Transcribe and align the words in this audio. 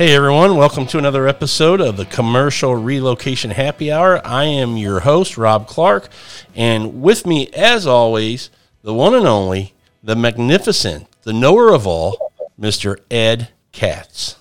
Hey 0.00 0.14
everyone, 0.14 0.56
welcome 0.56 0.86
to 0.86 0.96
another 0.96 1.28
episode 1.28 1.78
of 1.78 1.98
the 1.98 2.06
Commercial 2.06 2.74
Relocation 2.74 3.50
Happy 3.50 3.92
Hour. 3.92 4.26
I 4.26 4.44
am 4.44 4.78
your 4.78 5.00
host, 5.00 5.36
Rob 5.36 5.66
Clark, 5.66 6.08
and 6.54 7.02
with 7.02 7.26
me, 7.26 7.48
as 7.48 7.86
always, 7.86 8.48
the 8.80 8.94
one 8.94 9.14
and 9.14 9.26
only, 9.26 9.74
the 10.02 10.16
magnificent, 10.16 11.06
the 11.24 11.34
knower 11.34 11.70
of 11.70 11.86
all, 11.86 12.32
Mr. 12.58 12.98
Ed 13.10 13.50
Katz. 13.72 14.36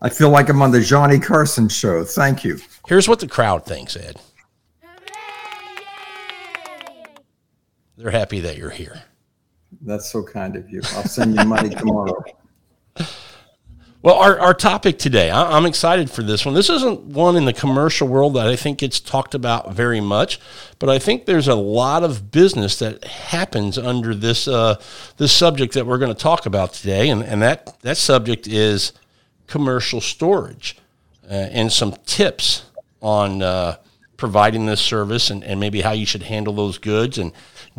I 0.00 0.08
feel 0.08 0.30
like 0.30 0.48
I'm 0.48 0.62
on 0.62 0.70
the 0.70 0.80
Johnny 0.80 1.18
Carson 1.18 1.68
show. 1.68 2.02
Thank 2.02 2.42
you. 2.42 2.58
Here's 2.86 3.06
what 3.06 3.20
the 3.20 3.28
crowd 3.28 3.66
thinks, 3.66 3.94
Ed. 3.94 4.18
They're 7.98 8.10
happy 8.10 8.40
that 8.40 8.56
you're 8.56 8.70
here. 8.70 9.02
That's 9.82 10.10
so 10.10 10.22
kind 10.22 10.56
of 10.56 10.70
you. 10.70 10.80
I'll 10.94 11.04
send 11.04 11.36
you 11.36 11.44
money 11.44 11.68
tomorrow. 11.68 12.24
Well, 14.00 14.14
our, 14.14 14.38
our 14.38 14.54
topic 14.54 14.96
today, 14.96 15.28
I, 15.28 15.56
am 15.56 15.66
excited 15.66 16.08
for 16.08 16.22
this 16.22 16.46
one. 16.46 16.54
This 16.54 16.70
isn't 16.70 17.00
one 17.00 17.34
in 17.34 17.46
the 17.46 17.52
commercial 17.52 18.06
world 18.06 18.34
that 18.34 18.46
I 18.46 18.54
think 18.54 18.78
gets 18.78 19.00
talked 19.00 19.34
about 19.34 19.72
very 19.72 20.00
much, 20.00 20.38
but 20.78 20.88
I 20.88 21.00
think 21.00 21.26
there's 21.26 21.48
a 21.48 21.56
lot 21.56 22.04
of 22.04 22.30
business 22.30 22.78
that 22.78 23.02
happens 23.02 23.76
under 23.76 24.14
this 24.14 24.46
uh, 24.46 24.80
this 25.16 25.32
subject 25.32 25.74
that 25.74 25.84
we're 25.84 25.98
going 25.98 26.14
to 26.14 26.22
talk 26.22 26.46
about 26.46 26.74
today, 26.74 27.10
and, 27.10 27.24
and 27.24 27.42
that 27.42 27.76
that 27.82 27.96
subject 27.96 28.46
is 28.46 28.92
commercial 29.48 30.00
storage 30.00 30.78
uh, 31.28 31.34
and 31.34 31.72
some 31.72 31.96
tips 32.06 32.66
on 33.02 33.42
uh, 33.42 33.78
providing 34.16 34.66
this 34.66 34.80
service 34.80 35.28
and, 35.28 35.42
and 35.42 35.58
maybe 35.58 35.80
how 35.80 35.90
you 35.90 36.06
should 36.06 36.22
handle 36.22 36.52
those 36.52 36.78
goods 36.78 37.18
and 37.18 37.32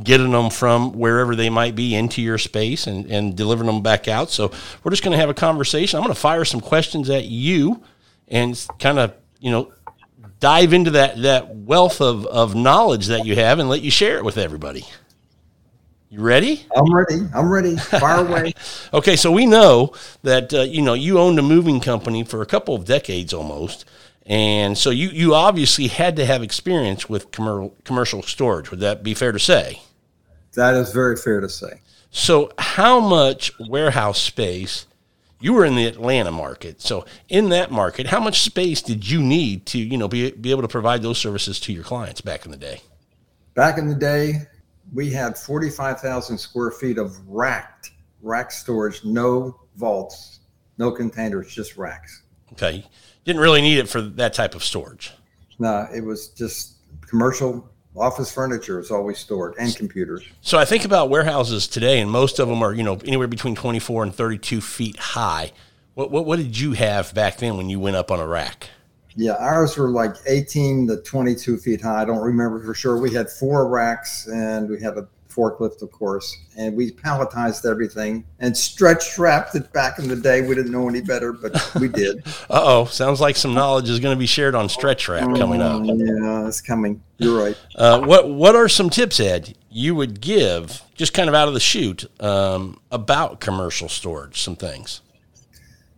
getting 0.03 0.31
them 0.31 0.49
from 0.49 0.94
wherever 0.94 1.35
they 1.35 1.49
might 1.49 1.76
be 1.76 1.95
into 1.95 2.21
your 2.21 2.38
space 2.38 2.88
and, 2.88 3.05
and 3.08 3.36
delivering 3.36 3.67
them 3.67 3.81
back 3.81 4.08
out. 4.08 4.30
So 4.30 4.52
we're 4.83 4.91
just 4.91 5.03
going 5.03 5.14
to 5.14 5.19
have 5.19 5.30
a 5.30 5.33
conversation. 5.33 5.97
I'm 5.97 6.03
going 6.03 6.14
to 6.14 6.19
fire 6.19 6.45
some 6.45 6.61
questions 6.61 7.09
at 7.09 7.25
you 7.25 7.83
and 8.28 8.67
kind 8.80 9.00
of, 9.00 9.14
you 9.39 9.52
know, 9.52 9.73
dive 10.39 10.73
into 10.73 10.91
that, 10.91 11.22
that 11.22 11.56
wealth 11.56 12.02
of, 12.02 12.25
of 12.28 12.56
knowledge 12.56 13.08
that 13.08 13.25
you 13.25 13.36
have 13.36 13.59
and 13.59 13.69
let 13.69 13.81
you 13.81 13.91
share 13.91 14.17
it 14.17 14.23
with 14.23 14.38
everybody. 14.38 14.86
You 16.11 16.22
ready? 16.22 16.66
I'm 16.75 16.91
ready. 16.91 17.19
I'm 17.36 17.52
ready. 17.52 17.75
Fire 17.78 18.25
away. 18.25 18.53
okay, 18.94 19.16
so 19.16 19.31
we 19.31 19.45
know 19.45 19.94
that 20.23 20.52
uh, 20.52 20.61
you 20.61 20.81
know 20.81 20.95
you 20.95 21.19
owned 21.19 21.38
a 21.38 21.44
moving 21.44 21.80
company 21.80 22.23
for 22.23 22.41
a 22.41 22.47
couple 22.47 22.73
of 22.73 22.84
decades 22.84 23.31
almost, 23.31 23.86
and 24.25 24.75
so 24.75 24.89
you 24.89 25.09
you 25.09 25.36
obviously 25.36 25.88
had 25.88 26.16
to 26.16 26.25
have 26.25 26.41
experience 26.41 27.08
with 27.08 27.30
commercial 27.30 27.75
commercial 27.84 28.23
storage. 28.23 28.72
Would 28.72 28.80
that 28.80 29.03
be 29.03 29.13
fair 29.13 29.31
to 29.31 29.38
say? 29.38 29.81
That 30.59 30.75
is 30.75 30.91
very 30.91 31.15
fair 31.15 31.39
to 31.39 31.47
say. 31.47 31.79
So, 32.11 32.52
how 32.57 32.99
much 32.99 33.49
warehouse 33.69 34.19
space? 34.19 34.88
You 35.39 35.53
were 35.53 35.63
in 35.63 35.75
the 35.75 35.85
Atlanta 35.85 36.31
market, 36.31 36.81
so 36.81 37.05
in 37.29 37.47
that 37.49 37.71
market, 37.71 38.07
how 38.07 38.19
much 38.19 38.41
space 38.41 38.81
did 38.81 39.09
you 39.09 39.21
need 39.21 39.66
to, 39.67 39.77
you 39.77 39.97
know, 39.97 40.09
be, 40.09 40.31
be 40.31 40.51
able 40.51 40.63
to 40.63 40.67
provide 40.67 41.01
those 41.01 41.17
services 41.17 41.61
to 41.61 41.71
your 41.71 41.85
clients 41.85 42.19
back 42.19 42.43
in 42.43 42.51
the 42.51 42.57
day? 42.57 42.81
Back 43.55 43.77
in 43.77 43.88
the 43.88 43.95
day, 43.95 44.47
we 44.93 45.09
had 45.11 45.38
forty-five 45.38 46.01
thousand 46.01 46.38
square 46.38 46.71
feet 46.71 46.97
of 46.97 47.17
racked 47.25 47.91
rack 48.21 48.51
storage, 48.51 49.05
no 49.05 49.61
vaults, 49.77 50.41
no 50.77 50.91
containers, 50.91 51.55
just 51.55 51.77
racks. 51.77 52.23
Okay, 52.51 52.85
didn't 53.23 53.41
really 53.41 53.61
need 53.61 53.77
it 53.77 53.88
for 53.88 54.01
that 54.01 54.33
type 54.33 54.55
of 54.55 54.63
storage. 54.66 55.13
No, 55.57 55.88
it 55.95 56.03
was 56.03 56.27
just 56.27 56.79
commercial 57.07 57.66
office 58.00 58.31
furniture 58.31 58.80
is 58.80 58.92
always 58.92 59.17
stored 59.17 59.55
and 59.59 59.75
computers. 59.75 60.23
So 60.42 60.58
I 60.58 60.66
think 60.66 60.86
about 60.86 61.09
warehouses 61.09 61.67
today, 61.67 62.00
and 62.00 62.09
most 62.09 62.39
of 62.39 62.47
them 62.47 62.64
are 62.64 62.73
you 62.73 62.83
know 62.83 63.00
anywhere 63.06 63.28
between 63.28 63.56
24 63.56 64.03
and 64.03 64.16
32 64.16 64.61
feet 64.61 64.97
high. 64.97 65.52
What 65.95 66.11
what, 66.11 66.25
what 66.25 66.38
did 66.38 66.57
you 66.57 66.73
have 66.73 67.13
back 67.13 67.38
then 67.38 67.57
when 67.57 67.69
you 67.69 67.79
went 67.79 67.96
up 67.96 68.12
on 68.12 68.19
a 68.19 68.28
rack? 68.28 68.69
Yeah, 69.16 69.34
ours 69.34 69.75
were 69.75 69.90
like 69.90 70.16
18 70.28 70.88
to 70.88 70.97
22 71.01 71.57
feet 71.57 71.81
high. 71.81 72.03
I 72.03 72.06
don't 72.06 72.22
remember 72.22 72.63
for 72.63 72.73
sure. 72.73 72.97
We 72.97 73.13
had 73.13 73.29
four 73.29 73.68
racks 73.68 74.28
and 74.28 74.69
we 74.69 74.79
had 74.79 74.97
a 74.97 75.07
forklift, 75.39 75.81
of 75.81 75.91
course, 75.91 76.38
and 76.57 76.75
we 76.75 76.91
palletized 76.91 77.69
everything 77.69 78.25
and 78.39 78.55
stretch 78.55 79.17
wrapped 79.17 79.55
it 79.55 79.72
back 79.72 79.97
in 80.00 80.07
the 80.09 80.16
day. 80.16 80.41
We 80.41 80.53
didn't 80.53 80.72
know 80.72 80.89
any 80.89 81.01
better, 81.01 81.31
but 81.31 81.73
we 81.79 81.88
did. 82.03 82.27
uh 82.50 82.61
oh, 82.63 82.85
sounds 82.85 83.22
like 83.22 83.38
some 83.38 83.53
knowledge 83.53 83.89
is 83.89 83.99
going 83.99 84.16
to 84.16 84.19
be 84.19 84.25
shared 84.25 84.55
on 84.55 84.67
stretch 84.67 85.07
wrap 85.07 85.23
coming 85.35 85.61
up. 85.61 85.83
Yeah, 85.85 86.47
it's 86.47 86.61
coming. 86.61 87.01
You're 87.17 87.41
right. 87.41 87.57
Uh, 87.75 88.01
what 88.01 88.29
What 88.29 88.55
are 88.55 88.67
some 88.67 88.89
tips, 88.89 89.19
Ed, 89.19 89.55
you 89.69 89.95
would 89.95 90.19
give, 90.19 90.81
just 90.95 91.13
kind 91.13 91.29
of 91.29 91.35
out 91.35 91.47
of 91.47 91.53
the 91.53 91.59
chute, 91.59 92.05
um, 92.22 92.79
about 92.91 93.39
commercial 93.39 93.88
storage? 93.88 94.41
Some 94.41 94.55
things. 94.55 95.01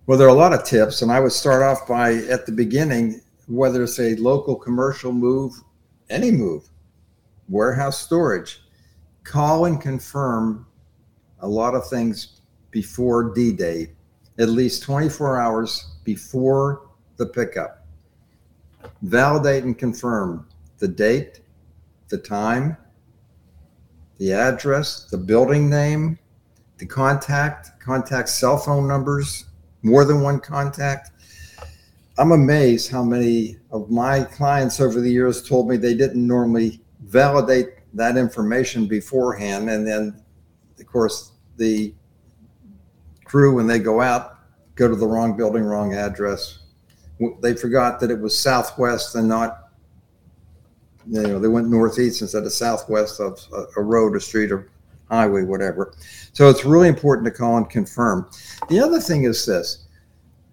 Well, 0.06 0.18
there 0.18 0.28
are 0.28 0.32
a 0.32 0.34
lot 0.34 0.54
of 0.54 0.64
tips, 0.64 1.02
and 1.02 1.12
I 1.12 1.20
would 1.20 1.32
start 1.32 1.64
off 1.64 1.88
by 1.88 2.16
at 2.16 2.46
the 2.46 2.52
beginning, 2.52 3.22
whether 3.48 3.84
it's 3.84 4.00
a 4.00 4.16
local 4.16 4.56
commercial 4.56 5.12
move, 5.12 5.54
any 6.10 6.32
move, 6.32 6.70
warehouse 7.48 8.00
storage 8.00 8.61
call 9.24 9.66
and 9.66 9.80
confirm 9.80 10.66
a 11.40 11.48
lot 11.48 11.76
of 11.76 11.88
things 11.88 12.42
before 12.72 13.34
D 13.34 13.52
Day, 13.52 13.92
at 14.40 14.50
least 14.50 14.84
24 14.84 15.40
hours 15.40 15.96
before 16.04 16.90
the 17.18 17.26
pickup. 17.26 17.86
Validate 19.02 19.64
and 19.64 19.78
confirm 19.78 20.48
the 20.80 20.88
date, 20.88 21.42
the 22.10 22.18
time, 22.18 22.78
the 24.18 24.34
address, 24.34 25.06
the 25.06 25.18
building 25.18 25.70
name, 25.70 26.18
the 26.78 26.86
contact, 26.86 27.80
contact 27.80 28.30
cell 28.30 28.58
phone 28.58 28.88
numbers, 28.88 29.46
more 29.84 30.06
than 30.06 30.22
one 30.22 30.40
contact. 30.40 31.12
I'm 32.18 32.32
amazed 32.32 32.92
how 32.92 33.04
many 33.04 33.58
of 33.72 33.90
my 33.90 34.24
clients 34.24 34.80
over 34.80 35.00
the 35.00 35.10
years 35.10 35.48
told 35.48 35.70
me 35.70 35.78
they 35.78 35.96
didn't 35.96 36.26
normally 36.26 36.82
validate 37.02 37.81
that 37.94 38.18
information 38.18 38.88
beforehand. 38.88 39.70
And 39.70 39.86
then, 39.86 40.24
of 40.80 40.86
course, 40.86 41.34
the 41.58 41.94
crew, 43.26 43.56
when 43.56 43.68
they 43.68 43.80
go 43.80 44.02
out, 44.02 44.38
go 44.76 44.88
to 44.88 44.96
the 44.96 45.08
wrong 45.08 45.36
building, 45.38 45.64
wrong 45.64 45.94
address. 45.94 46.60
They 47.42 47.54
forgot 47.56 48.00
that 48.00 48.10
it 48.10 48.20
was 48.20 48.38
southwest 48.38 49.16
and 49.16 49.28
not, 49.28 49.70
you 51.08 51.22
know, 51.22 51.40
they 51.40 51.48
went 51.48 51.70
northeast 51.70 52.22
instead 52.22 52.44
of 52.44 52.52
southwest 52.52 53.20
of 53.20 53.40
uh, 53.54 53.66
a 53.78 53.82
road, 53.82 54.16
a 54.16 54.20
street, 54.20 54.52
or 54.52 54.72
highway, 55.10 55.44
whatever. 55.44 55.94
So 56.34 56.50
it's 56.50 56.66
really 56.66 56.88
important 56.88 57.26
to 57.26 57.32
call 57.32 57.58
and 57.58 57.70
confirm. 57.70 58.30
The 58.70 58.80
other 58.80 59.00
thing 59.00 59.26
is 59.26 59.46
this 59.46 59.88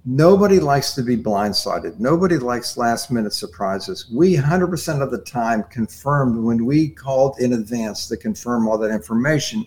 Nobody 0.04 0.60
likes 0.60 0.94
to 0.94 1.02
be 1.02 1.16
blindsided. 1.16 1.98
Nobody 1.98 2.38
likes 2.38 2.76
last 2.76 3.10
minute 3.10 3.32
surprises. 3.32 4.08
We 4.10 4.36
100% 4.36 5.02
of 5.02 5.10
the 5.10 5.18
time 5.18 5.64
confirmed 5.64 6.42
when 6.42 6.64
we 6.64 6.88
called 6.88 7.38
in 7.40 7.52
advance 7.52 8.06
to 8.08 8.16
confirm 8.16 8.68
all 8.68 8.78
that 8.78 8.90
information. 8.90 9.66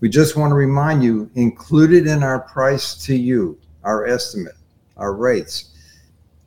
We 0.00 0.08
just 0.08 0.36
want 0.36 0.50
to 0.50 0.56
remind 0.56 1.02
you 1.02 1.30
included 1.34 2.06
in 2.06 2.22
our 2.22 2.40
price 2.40 2.94
to 3.06 3.16
you, 3.16 3.58
our 3.84 4.06
estimate, 4.06 4.56
our 4.96 5.14
rates, 5.14 5.74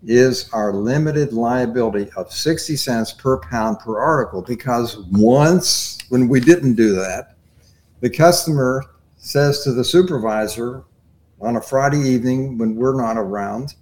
is 0.06 0.50
our 0.52 0.74
limited 0.74 1.32
liability 1.32 2.12
of 2.16 2.32
60 2.32 2.76
cents 2.76 3.12
per 3.12 3.40
pound 3.40 3.80
per 3.80 4.00
article. 4.00 4.42
Because 4.42 4.98
once, 5.12 5.98
when 6.10 6.28
we 6.28 6.40
didn't 6.40 6.76
do 6.76 6.94
that, 6.96 7.36
the 8.02 8.10
customer 8.10 8.84
says 9.18 9.64
to 9.64 9.72
the 9.72 9.84
supervisor, 9.84 10.84
on 11.42 11.56
a 11.56 11.62
Friday 11.62 12.00
evening 12.00 12.58
when 12.58 12.76
we're 12.76 13.00
not 13.00 13.18
around. 13.18 13.76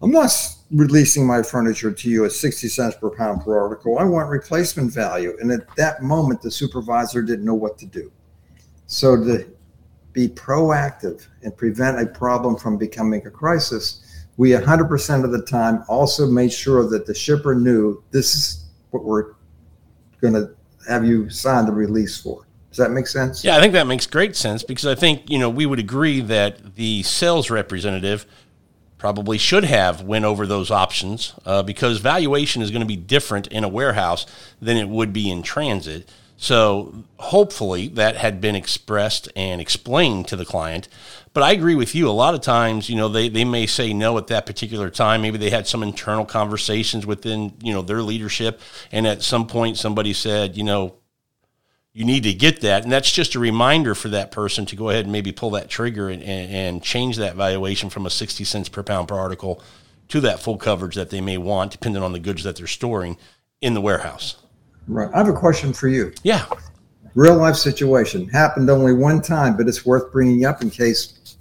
I'm 0.00 0.10
not 0.10 0.30
releasing 0.70 1.26
my 1.26 1.42
furniture 1.42 1.92
to 1.92 2.10
you 2.10 2.24
at 2.24 2.32
60 2.32 2.68
cents 2.68 2.96
per 2.96 3.10
pound 3.10 3.42
per 3.42 3.58
article. 3.58 3.98
I 3.98 4.04
want 4.04 4.28
replacement 4.28 4.92
value. 4.92 5.36
And 5.40 5.50
at 5.50 5.74
that 5.76 6.02
moment, 6.02 6.40
the 6.40 6.50
supervisor 6.50 7.22
didn't 7.22 7.44
know 7.44 7.54
what 7.54 7.78
to 7.78 7.86
do. 7.86 8.12
So 8.86 9.16
to 9.16 9.46
be 10.12 10.28
proactive 10.28 11.26
and 11.42 11.56
prevent 11.56 12.00
a 12.00 12.06
problem 12.06 12.56
from 12.56 12.78
becoming 12.78 13.26
a 13.26 13.30
crisis, 13.30 14.26
we 14.36 14.50
100% 14.50 15.24
of 15.24 15.32
the 15.32 15.42
time 15.42 15.84
also 15.88 16.26
made 16.26 16.52
sure 16.52 16.88
that 16.88 17.06
the 17.06 17.14
shipper 17.14 17.54
knew 17.54 18.02
this 18.12 18.34
is 18.34 18.70
what 18.90 19.04
we're 19.04 19.34
going 20.20 20.34
to 20.34 20.54
have 20.88 21.04
you 21.04 21.28
sign 21.28 21.66
the 21.66 21.72
release 21.72 22.20
for. 22.20 22.47
Does 22.78 22.86
that 22.86 22.92
make 22.92 23.08
sense? 23.08 23.42
Yeah, 23.42 23.56
I 23.56 23.60
think 23.60 23.72
that 23.72 23.88
makes 23.88 24.06
great 24.06 24.36
sense 24.36 24.62
because 24.62 24.86
I 24.86 24.94
think, 24.94 25.28
you 25.28 25.36
know, 25.36 25.50
we 25.50 25.66
would 25.66 25.80
agree 25.80 26.20
that 26.20 26.76
the 26.76 27.02
sales 27.02 27.50
representative 27.50 28.24
probably 28.98 29.36
should 29.36 29.64
have 29.64 30.02
went 30.02 30.24
over 30.24 30.46
those 30.46 30.70
options 30.70 31.34
uh, 31.44 31.60
because 31.64 31.98
valuation 31.98 32.62
is 32.62 32.70
going 32.70 32.80
to 32.80 32.86
be 32.86 32.94
different 32.94 33.48
in 33.48 33.64
a 33.64 33.68
warehouse 33.68 34.26
than 34.62 34.76
it 34.76 34.88
would 34.88 35.12
be 35.12 35.28
in 35.28 35.42
transit. 35.42 36.08
So 36.36 37.02
hopefully 37.16 37.88
that 37.88 38.14
had 38.14 38.40
been 38.40 38.54
expressed 38.54 39.28
and 39.34 39.60
explained 39.60 40.28
to 40.28 40.36
the 40.36 40.44
client. 40.44 40.86
But 41.32 41.42
I 41.42 41.50
agree 41.50 41.74
with 41.74 41.96
you. 41.96 42.08
A 42.08 42.12
lot 42.12 42.34
of 42.34 42.42
times, 42.42 42.88
you 42.88 42.94
know, 42.94 43.08
they, 43.08 43.28
they 43.28 43.44
may 43.44 43.66
say 43.66 43.92
no 43.92 44.16
at 44.18 44.28
that 44.28 44.46
particular 44.46 44.88
time. 44.88 45.22
Maybe 45.22 45.36
they 45.36 45.50
had 45.50 45.66
some 45.66 45.82
internal 45.82 46.24
conversations 46.24 47.04
within, 47.04 47.54
you 47.60 47.72
know, 47.72 47.82
their 47.82 48.02
leadership. 48.02 48.60
And 48.92 49.04
at 49.04 49.22
some 49.24 49.48
point 49.48 49.78
somebody 49.78 50.12
said, 50.12 50.56
you 50.56 50.62
know, 50.62 50.94
you 51.92 52.04
need 52.04 52.22
to 52.24 52.32
get 52.32 52.60
that. 52.60 52.82
And 52.82 52.92
that's 52.92 53.10
just 53.10 53.34
a 53.34 53.38
reminder 53.38 53.94
for 53.94 54.08
that 54.10 54.30
person 54.30 54.66
to 54.66 54.76
go 54.76 54.90
ahead 54.90 55.04
and 55.04 55.12
maybe 55.12 55.32
pull 55.32 55.50
that 55.50 55.68
trigger 55.68 56.08
and, 56.08 56.22
and, 56.22 56.52
and 56.52 56.82
change 56.82 57.16
that 57.16 57.34
valuation 57.34 57.90
from 57.90 58.06
a 58.06 58.10
60 58.10 58.44
cents 58.44 58.68
per 58.68 58.82
pound 58.82 59.08
per 59.08 59.16
article 59.16 59.62
to 60.08 60.20
that 60.20 60.40
full 60.40 60.56
coverage 60.56 60.94
that 60.94 61.10
they 61.10 61.20
may 61.20 61.38
want, 61.38 61.72
depending 61.72 62.02
on 62.02 62.12
the 62.12 62.18
goods 62.18 62.44
that 62.44 62.56
they're 62.56 62.66
storing 62.66 63.16
in 63.60 63.74
the 63.74 63.80
warehouse. 63.80 64.36
Right. 64.86 65.10
I 65.12 65.18
have 65.18 65.28
a 65.28 65.32
question 65.32 65.72
for 65.72 65.88
you. 65.88 66.12
Yeah. 66.22 66.46
Real 67.14 67.36
life 67.36 67.56
situation 67.56 68.28
happened 68.28 68.70
only 68.70 68.92
one 68.92 69.20
time, 69.20 69.56
but 69.56 69.68
it's 69.68 69.84
worth 69.84 70.12
bringing 70.12 70.44
up 70.44 70.62
in 70.62 70.70
case 70.70 71.36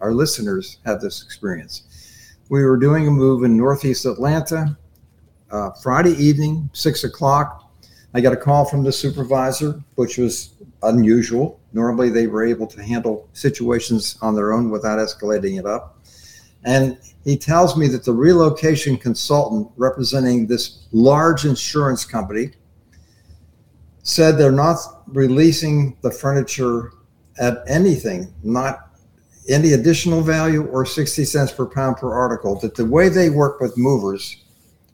our 0.00 0.12
listeners 0.12 0.78
have 0.84 1.00
this 1.00 1.22
experience. 1.22 2.34
We 2.50 2.64
were 2.64 2.76
doing 2.76 3.06
a 3.08 3.10
move 3.10 3.44
in 3.44 3.56
Northeast 3.56 4.04
Atlanta 4.04 4.76
uh, 5.50 5.70
Friday 5.82 6.12
evening, 6.12 6.68
six 6.72 7.04
o'clock. 7.04 7.63
I 8.14 8.20
got 8.20 8.32
a 8.32 8.36
call 8.36 8.64
from 8.64 8.84
the 8.84 8.92
supervisor, 8.92 9.82
which 9.96 10.18
was 10.18 10.54
unusual. 10.84 11.60
Normally, 11.72 12.10
they 12.10 12.28
were 12.28 12.44
able 12.44 12.68
to 12.68 12.80
handle 12.80 13.28
situations 13.32 14.16
on 14.22 14.36
their 14.36 14.52
own 14.52 14.70
without 14.70 15.00
escalating 15.00 15.58
it 15.58 15.66
up. 15.66 15.98
And 16.64 16.96
he 17.24 17.36
tells 17.36 17.76
me 17.76 17.88
that 17.88 18.04
the 18.04 18.12
relocation 18.12 18.96
consultant 18.96 19.68
representing 19.76 20.46
this 20.46 20.86
large 20.92 21.44
insurance 21.44 22.04
company 22.04 22.52
said 24.04 24.38
they're 24.38 24.52
not 24.52 24.78
releasing 25.08 25.96
the 26.02 26.10
furniture 26.10 26.92
at 27.38 27.58
anything, 27.66 28.32
not 28.44 28.90
any 29.48 29.72
additional 29.72 30.20
value 30.20 30.66
or 30.66 30.86
60 30.86 31.24
cents 31.24 31.52
per 31.52 31.66
pound 31.66 31.96
per 31.96 32.14
article. 32.14 32.60
That 32.60 32.76
the 32.76 32.84
way 32.84 33.08
they 33.08 33.28
work 33.28 33.60
with 33.60 33.76
movers 33.76 34.43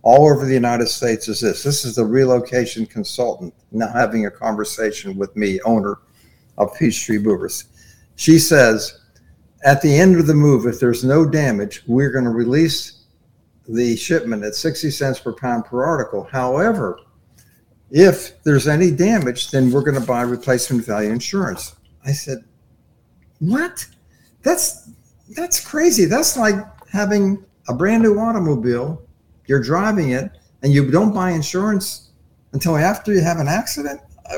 all 0.02 0.30
over 0.30 0.46
the 0.46 0.54
United 0.54 0.88
States 0.88 1.28
is 1.28 1.40
this 1.40 1.62
this 1.62 1.84
is 1.84 1.96
the 1.96 2.04
relocation 2.04 2.86
consultant 2.86 3.54
now 3.70 3.92
having 3.92 4.26
a 4.26 4.30
conversation 4.30 5.16
with 5.16 5.34
me, 5.36 5.60
owner 5.62 5.98
of 6.58 6.74
Peachtree 6.78 7.18
Movers. 7.18 7.64
She 8.16 8.38
says, 8.38 9.00
at 9.64 9.82
the 9.82 9.94
end 9.94 10.18
of 10.18 10.26
the 10.26 10.34
move, 10.34 10.66
if 10.66 10.80
there's 10.80 11.04
no 11.04 11.28
damage, 11.28 11.82
we're 11.86 12.10
going 12.10 12.24
to 12.24 12.30
release 12.30 13.04
the 13.68 13.96
shipment 13.96 14.44
at 14.44 14.54
60 14.54 14.90
cents 14.90 15.20
per 15.20 15.32
pound 15.32 15.64
per 15.64 15.84
article. 15.84 16.24
However, 16.30 16.98
if 17.90 18.42
there's 18.42 18.68
any 18.68 18.90
damage, 18.90 19.50
then 19.50 19.70
we're 19.70 19.82
going 19.82 20.00
to 20.00 20.06
buy 20.06 20.22
replacement 20.22 20.84
value 20.84 21.10
insurance. 21.10 21.76
I 22.04 22.12
said, 22.12 22.38
what? 23.38 23.86
That's 24.42 24.90
that's 25.30 25.64
crazy. 25.64 26.06
That's 26.06 26.36
like 26.36 26.56
having 26.88 27.44
a 27.68 27.74
brand 27.74 28.02
new 28.02 28.18
automobile, 28.18 29.02
you're 29.50 29.60
driving 29.60 30.12
it, 30.12 30.30
and 30.62 30.72
you 30.72 30.88
don't 30.92 31.12
buy 31.12 31.32
insurance 31.32 32.12
until 32.52 32.76
after 32.76 33.12
you 33.12 33.20
have 33.20 33.38
an 33.38 33.48
accident. 33.48 34.00
I, 34.26 34.36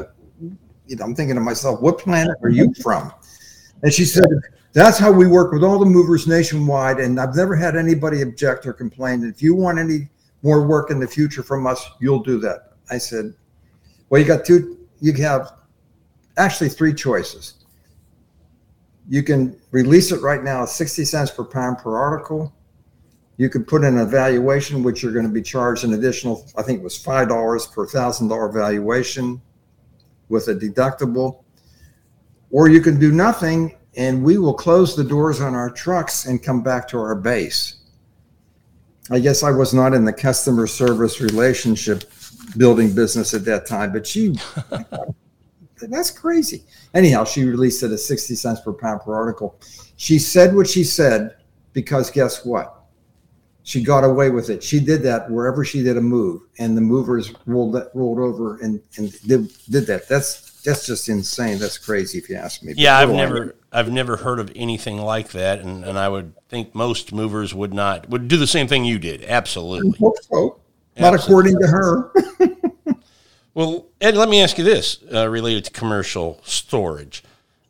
you 0.87 0.97
know, 0.97 1.05
I'm 1.05 1.14
thinking 1.14 1.35
to 1.35 1.41
myself, 1.43 1.82
what 1.82 1.99
planet 1.99 2.35
are 2.43 2.49
you 2.49 2.73
from? 2.81 3.12
And 3.82 3.93
she 3.93 4.06
said, 4.06 4.25
that's 4.73 4.99
how 4.99 5.12
we 5.12 5.26
work 5.26 5.53
with 5.53 5.62
all 5.62 5.79
the 5.79 5.85
movers 5.85 6.26
nationwide. 6.26 6.99
And 6.99 7.20
I've 7.20 7.37
never 7.37 7.55
had 7.55 7.76
anybody 7.76 8.23
object 8.23 8.67
or 8.67 8.73
complain. 8.73 9.23
If 9.23 9.43
you 9.43 9.55
want 9.55 9.79
any 9.79 10.09
more 10.43 10.67
work 10.67 10.91
in 10.91 10.99
the 10.99 11.06
future 11.06 11.43
from 11.43 11.67
us, 11.67 11.87
you'll 12.00 12.23
do 12.23 12.41
that. 12.41 12.73
I 12.91 12.97
said, 12.97 13.35
well, 14.09 14.19
you 14.19 14.26
got 14.26 14.47
two, 14.47 14.79
you 15.03 15.12
have 15.23 15.53
actually 16.38 16.70
three 16.70 16.94
choices. 16.94 17.67
You 19.11 19.23
can 19.23 19.61
release 19.73 20.11
it 20.11 20.23
right 20.23 20.43
now 20.43 20.62
at 20.62 20.70
60 20.70 21.05
cents 21.05 21.31
per 21.31 21.44
pound 21.44 21.79
per 21.79 21.99
article. 21.99 22.55
You 23.37 23.49
could 23.49 23.67
put 23.67 23.82
in 23.84 23.99
a 23.99 24.05
valuation, 24.05 24.82
which 24.82 25.02
you're 25.02 25.12
going 25.12 25.26
to 25.26 25.32
be 25.32 25.43
charged 25.43 25.84
an 25.84 25.94
additional, 25.94 26.46
I 26.56 26.62
think 26.62 26.81
it 26.81 26.82
was 26.82 27.02
$5 27.02 27.73
per 27.73 27.87
thousand 27.87 28.29
dollar 28.29 28.49
valuation 28.49 29.40
with 30.29 30.49
a 30.49 30.55
deductible. 30.55 31.43
Or 32.50 32.69
you 32.69 32.81
can 32.81 32.99
do 33.00 33.12
nothing 33.12 33.76
and 33.96 34.23
we 34.23 34.38
will 34.38 34.55
close 34.55 34.96
the 34.96 35.05
doors 35.05 35.40
on 35.40 35.55
our 35.55 35.70
trucks 35.70 36.26
and 36.26 36.43
come 36.43 36.62
back 36.62 36.88
to 36.88 36.99
our 36.99 37.14
base. 37.14 37.76
I 39.11 39.19
guess 39.19 39.43
I 39.43 39.50
was 39.50 39.75
not 39.75 39.94
in 39.94 40.05
the 40.05 40.12
customer 40.12 40.67
service 40.67 41.20
relationship 41.20 42.05
building 42.56 42.94
business 42.94 43.35
at 43.35 43.44
that 43.46 43.67
time, 43.67 43.93
but 43.93 44.06
she, 44.06 44.35
that's 45.76 46.11
crazy. 46.11 46.64
Anyhow, 46.94 47.25
she 47.25 47.44
released 47.44 47.82
it 47.82 47.90
at 47.93 48.00
60 48.00 48.35
cents 48.35 48.61
per 48.61 48.73
pound 48.73 49.00
per 49.02 49.14
article. 49.14 49.58
She 49.96 50.19
said 50.19 50.55
what 50.55 50.69
she 50.69 50.85
said 50.85 51.37
because 51.73 52.11
guess 52.11 52.44
what? 52.44 52.81
She 53.64 53.82
got 53.82 54.03
away 54.03 54.31
with 54.31 54.50
it. 54.50 54.62
She 54.62 54.81
did 54.81 55.03
that 55.05 55.31
wherever 55.31 55.64
she 55.64 55.82
did 55.82 55.97
a 55.97 56.00
move, 56.00 56.43
and 56.59 56.76
the 56.76 56.81
movers 56.81 57.32
rolled 57.47 57.75
that, 57.75 57.91
rolled 57.94 58.19
over 58.19 58.59
and, 58.59 58.81
and 58.97 59.12
did, 59.23 59.53
did 59.70 59.87
that. 59.87 60.09
That's 60.09 60.61
that's 60.62 60.87
just 60.87 61.09
insane. 61.09 61.59
That's 61.59 61.79
crazy 61.79 62.19
if 62.19 62.29
you 62.29 62.37
ask 62.37 62.62
me. 62.62 62.75
Yeah, 62.76 62.99
I've 62.99 63.11
never 63.11 63.55
I've 63.73 63.91
never 63.91 64.17
heard 64.17 64.41
of 64.41 64.50
anything 64.56 64.99
like 64.99 65.31
that, 65.31 65.61
and, 65.61 65.85
and 65.85 65.99
I 65.99 66.09
would 66.09 66.35
think 66.49 66.75
most 66.75 67.12
movers 67.12 67.55
would 67.55 67.73
not 67.73 68.09
would 68.09 68.29
do 68.29 68.37
the 68.37 68.47
same 68.47 68.67
thing 68.67 68.85
you 68.85 68.99
did. 68.99 69.25
Absolutely. 69.25 69.99
So. 70.23 70.59
Not 70.99 71.14
according 71.14 71.59
to 71.59 71.67
her. 71.67 72.12
well, 73.55 73.87
Ed, 74.00 74.14
let 74.14 74.29
me 74.29 74.43
ask 74.43 74.59
you 74.59 74.64
this 74.64 74.99
uh, 75.12 75.29
related 75.29 75.64
to 75.64 75.70
commercial 75.70 76.41
storage. 76.44 77.23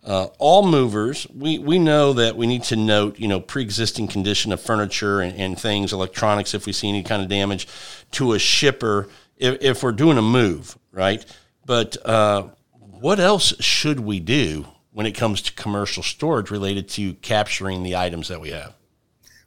Uh, 0.05 0.27
all 0.39 0.67
movers, 0.67 1.29
we, 1.33 1.59
we 1.61 1.79
know 1.79 2.13
that 2.13 2.37
we 2.37 2.47
need 2.47 2.65
to 2.65 2.75
note, 2.75 3.21
you 3.21 3.29
know, 3.29 3.39
pre-existing 3.39 4.09
condition 4.09 4.53
of 4.53 4.61
furniture 4.61 5.21
and, 5.21 5.39
and 5.39 5.59
things, 5.59 5.93
electronics, 5.93 6.55
if 6.55 6.67
we 6.67 6.73
see 6.73 6.89
any 6.89 7.05
kind 7.05 7.23
of 7.23 7.29
damage 7.29 7.69
to 8.11 8.33
a 8.33 8.39
shipper, 8.39 9.09
if, 9.37 9.63
if 9.63 9.83
we're 9.83 9.93
doing 9.93 10.19
a 10.19 10.23
move, 10.23 10.77
right? 10.91 11.25
But 11.65 11.97
uh, 12.05 12.49
what 12.79 13.21
else 13.21 13.55
should 13.63 14.01
we 14.01 14.19
do 14.19 14.67
when 14.91 15.07
it 15.07 15.13
comes 15.13 15.41
to 15.43 15.53
commercial 15.53 16.03
storage 16.03 16.51
related 16.51 16.89
to 16.91 17.15
capturing 17.15 17.85
the 17.85 17.95
items 17.95 18.27
that 18.27 18.41
we 18.41 18.51
have? 18.51 18.75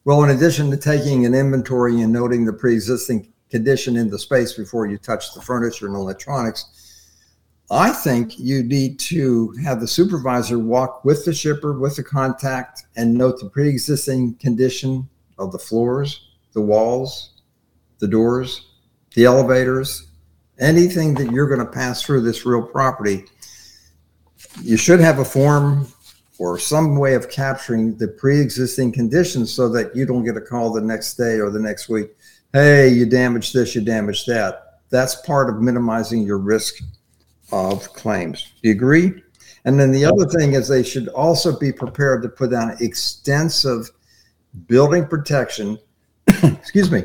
Well, 0.06 0.24
in 0.24 0.30
addition 0.30 0.72
to 0.72 0.78
taking 0.78 1.26
an 1.26 1.34
inventory 1.34 2.02
and 2.02 2.14
noting 2.14 2.46
the 2.46 2.54
pre-existing 2.54 3.34
condition 3.50 3.98
in 3.98 4.10
the 4.10 4.20
space 4.20 4.54
before 4.54 4.86
you 4.86 4.98
touch 4.98 5.34
the 5.34 5.42
furniture 5.42 5.88
and 5.88 5.96
electronics, 5.96 6.75
I 7.72 7.92
think 7.92 8.38
you 8.38 8.64
need 8.64 9.00
to 9.00 9.52
have 9.64 9.80
the 9.80 9.88
supervisor 9.88 10.60
walk 10.60 11.04
with 11.04 11.26
the 11.26 11.34
shipper, 11.34 11.78
with 11.80 11.96
the 11.96 12.04
contact, 12.04 12.84
and 12.96 13.14
note 13.14 13.40
the 13.40 13.50
pre-existing 13.50 14.36
condition 14.36 15.10
of 15.40 15.52
the 15.52 15.60
floors, 15.60 16.28
the 16.54 16.62
walls, 16.62 17.42
the 18.00 18.08
doors, 18.08 18.68
the 19.16 19.26
elevators, 19.26 20.08
anything 20.60 21.16
that 21.16 21.32
you're 21.32 21.48
going 21.48 21.66
to 21.66 21.72
pass 21.72 22.04
through 22.04 22.22
this 22.22 22.46
real 22.46 22.62
property. 22.62 23.26
You 24.62 24.78
should 24.78 25.00
have 25.00 25.20
a 25.20 25.26
form 25.26 25.88
or 26.38 26.60
some 26.60 26.98
way 26.98 27.16
of 27.16 27.30
capturing 27.30 27.98
the 27.98 28.10
pre-existing 28.10 28.92
conditions 28.92 29.52
so 29.52 29.70
that 29.70 29.96
you 29.96 30.06
don't 30.06 30.24
get 30.24 30.38
a 30.38 30.42
call 30.42 30.72
the 30.72 30.82
next 30.82 31.16
day 31.16 31.40
or 31.40 31.50
the 31.50 31.60
next 31.60 31.88
week 31.88 32.10
hey 32.56 32.88
you 32.88 33.06
damaged 33.06 33.54
this 33.54 33.76
you 33.76 33.82
damaged 33.82 34.28
that. 34.28 34.80
That's 34.90 35.16
part 35.22 35.50
of 35.50 35.62
minimizing 35.62 36.24
your 36.24 36.38
risk 36.38 36.82
of 37.52 37.92
claims. 37.94 38.54
Do 38.62 38.70
you 38.70 38.76
agree? 38.76 39.24
And 39.66 39.80
then 39.80 39.92
the 39.92 40.06
other 40.06 40.26
thing 40.26 40.54
is 40.54 40.68
they 40.68 40.84
should 40.84 41.08
also 41.10 41.58
be 41.58 41.72
prepared 41.72 42.22
to 42.24 42.30
put 42.30 42.52
down 42.52 42.78
extensive 42.80 43.90
building 44.68 45.06
protection 45.06 45.78
excuse 46.44 46.90
me 46.90 47.04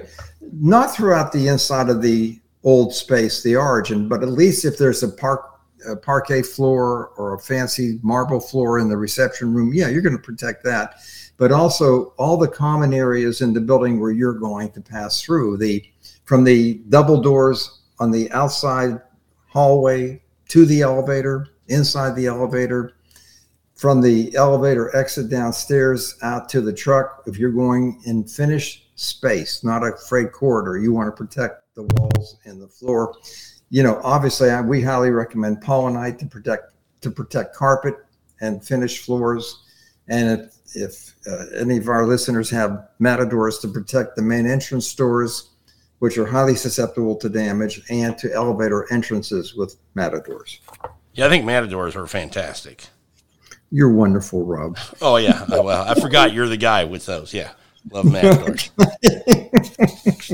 not 0.52 0.94
throughout 0.94 1.32
the 1.32 1.48
inside 1.48 1.88
of 1.88 2.00
the 2.00 2.38
old 2.62 2.94
space 2.94 3.42
the 3.42 3.56
origin 3.56 4.08
but 4.08 4.22
at 4.22 4.28
least 4.28 4.64
if 4.64 4.78
there's 4.78 5.02
a 5.02 5.08
park 5.08 5.50
a 5.86 5.96
parquet 5.96 6.42
floor 6.42 7.12
or 7.16 7.34
a 7.34 7.38
fancy 7.38 7.98
marble 8.02 8.40
floor 8.40 8.78
in 8.78 8.88
the 8.88 8.96
reception 8.96 9.54
room, 9.54 9.72
yeah, 9.72 9.88
you're 9.88 10.02
going 10.02 10.16
to 10.16 10.22
protect 10.22 10.64
that. 10.64 10.96
But 11.36 11.52
also 11.52 12.12
all 12.18 12.36
the 12.36 12.48
common 12.48 12.92
areas 12.92 13.40
in 13.40 13.52
the 13.52 13.60
building 13.60 13.98
where 13.98 14.10
you're 14.10 14.34
going 14.34 14.72
to 14.72 14.80
pass 14.80 15.22
through 15.22 15.56
the 15.56 15.84
from 16.24 16.44
the 16.44 16.74
double 16.90 17.20
doors 17.20 17.80
on 17.98 18.10
the 18.10 18.30
outside 18.32 19.00
hallway 19.48 20.22
to 20.50 20.64
the 20.64 20.82
elevator, 20.82 21.48
inside 21.68 22.14
the 22.14 22.26
elevator, 22.26 22.94
from 23.74 24.00
the 24.00 24.34
elevator 24.36 24.94
exit 24.94 25.30
downstairs 25.30 26.16
out 26.22 26.48
to 26.50 26.60
the 26.60 26.72
truck. 26.72 27.22
If 27.26 27.38
you're 27.38 27.50
going 27.50 28.00
in 28.04 28.24
finished 28.24 28.90
space, 28.94 29.64
not 29.64 29.82
a 29.82 29.96
freight 30.08 30.32
corridor, 30.32 30.78
you 30.78 30.92
want 30.92 31.08
to 31.08 31.12
protect 31.16 31.74
the 31.74 31.84
walls 31.84 32.36
and 32.44 32.60
the 32.60 32.68
floor 32.68 33.14
you 33.70 33.84
know, 33.84 34.00
obviously, 34.02 34.50
I, 34.50 34.60
we 34.60 34.82
highly 34.82 35.10
recommend 35.10 35.62
Pollinite 35.62 36.18
to 36.18 36.26
protect 36.26 36.74
to 37.00 37.10
protect 37.10 37.54
carpet 37.54 37.94
and 38.40 38.62
finished 38.62 39.04
floors. 39.06 39.62
And 40.08 40.40
if, 40.40 40.54
if 40.74 41.14
uh, 41.26 41.56
any 41.56 41.78
of 41.78 41.88
our 41.88 42.04
listeners 42.04 42.50
have 42.50 42.88
matadors 42.98 43.58
to 43.60 43.68
protect 43.68 44.16
the 44.16 44.22
main 44.22 44.46
entrance 44.46 44.92
doors, 44.94 45.49
which 46.00 46.18
are 46.18 46.26
highly 46.26 46.56
susceptible 46.56 47.14
to 47.14 47.28
damage, 47.28 47.80
and 47.88 48.18
to 48.18 48.32
elevator 48.34 48.92
entrances 48.92 49.54
with 49.54 49.76
matadors. 49.94 50.60
Yeah, 51.14 51.26
I 51.26 51.28
think 51.28 51.44
matadors 51.44 51.94
are 51.94 52.06
fantastic. 52.06 52.86
You're 53.70 53.92
wonderful, 53.92 54.44
Rob. 54.44 54.78
Oh 55.00 55.16
yeah, 55.16 55.46
oh, 55.48 55.62
well, 55.62 55.88
I 55.88 55.94
forgot 55.94 56.32
you're 56.32 56.48
the 56.48 56.56
guy 56.56 56.84
with 56.84 57.06
those. 57.06 57.32
Yeah, 57.32 57.52
love 57.92 58.10
matadors. 58.10 58.70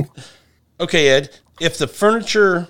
okay, 0.81 1.09
Ed. 1.09 1.39
If 1.61 1.79
the 1.79 1.87
furniture 1.87 2.69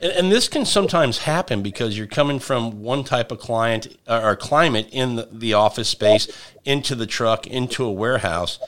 And, 0.00 0.12
and, 0.12 0.32
this 0.32 0.48
can 0.48 0.64
sometimes 0.64 1.18
happen 1.18 1.62
because 1.62 1.96
you're 1.96 2.06
coming 2.06 2.38
from 2.38 2.82
one 2.82 3.02
type 3.04 3.32
of 3.32 3.38
client 3.38 3.96
uh, 4.06 4.20
or 4.22 4.36
climate 4.36 4.88
in 4.92 5.16
the, 5.16 5.28
the 5.32 5.54
office 5.54 5.88
space 5.88 6.28
into 6.64 6.94
the 6.94 7.06
truck 7.06 7.46
into 7.46 7.84
a 7.84 7.92
warehouse. 7.92 8.58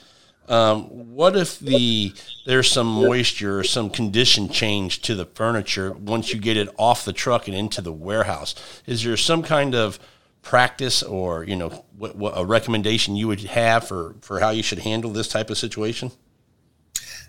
Um, 0.49 0.85
what 1.13 1.37
if 1.37 1.59
the 1.59 2.11
there's 2.45 2.71
some 2.71 2.87
moisture 2.87 3.59
or 3.59 3.63
some 3.63 3.91
condition 3.91 4.49
change 4.49 5.03
to 5.03 5.13
the 5.13 5.25
furniture 5.25 5.91
once 5.93 6.33
you 6.33 6.39
get 6.39 6.57
it 6.57 6.69
off 6.77 7.05
the 7.05 7.13
truck 7.13 7.47
and 7.47 7.55
into 7.55 7.81
the 7.81 7.93
warehouse? 7.93 8.55
Is 8.87 9.03
there 9.03 9.15
some 9.15 9.43
kind 9.43 9.75
of 9.75 9.99
practice 10.41 11.03
or 11.03 11.43
you 11.43 11.55
know 11.55 11.85
what, 11.97 12.15
what 12.15 12.33
a 12.35 12.43
recommendation 12.43 13.15
you 13.15 13.27
would 13.27 13.41
have 13.41 13.87
for 13.87 14.15
for 14.21 14.39
how 14.39 14.49
you 14.49 14.63
should 14.63 14.79
handle 14.79 15.11
this 15.11 15.27
type 15.27 15.51
of 15.51 15.57
situation? 15.57 16.11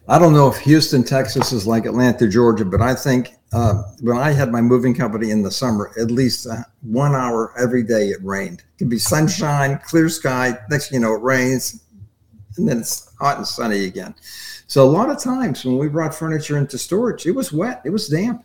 I 0.08 0.18
don't 0.18 0.32
know 0.32 0.48
if 0.48 0.56
Houston, 0.60 1.04
Texas 1.04 1.52
is 1.52 1.66
like 1.66 1.84
Atlanta, 1.84 2.26
Georgia, 2.26 2.64
but 2.64 2.80
I 2.80 2.94
think 2.94 3.34
uh, 3.52 3.82
when 4.00 4.16
I 4.16 4.30
had 4.32 4.50
my 4.50 4.62
moving 4.62 4.94
company 4.94 5.30
in 5.30 5.42
the 5.42 5.50
summer, 5.50 5.92
at 6.00 6.10
least 6.10 6.46
uh, 6.46 6.62
one 6.80 7.14
hour 7.14 7.52
every 7.58 7.82
day 7.82 8.08
it 8.08 8.18
rained. 8.22 8.60
It 8.60 8.78
could 8.78 8.88
be 8.88 8.98
sunshine, 8.98 9.78
clear 9.84 10.08
sky. 10.08 10.54
Next 10.70 10.90
you 10.90 11.00
know, 11.00 11.14
it 11.14 11.22
rains, 11.22 11.84
and 12.56 12.68
then 12.68 12.78
it's 12.78 13.09
hot 13.20 13.36
and 13.36 13.46
sunny 13.46 13.84
again. 13.84 14.14
So 14.66 14.84
a 14.84 14.90
lot 14.90 15.10
of 15.10 15.22
times 15.22 15.64
when 15.64 15.78
we 15.78 15.88
brought 15.88 16.14
furniture 16.14 16.56
into 16.58 16.78
storage, 16.78 17.26
it 17.26 17.32
was 17.32 17.52
wet, 17.52 17.82
it 17.84 17.90
was 17.90 18.08
damp. 18.08 18.44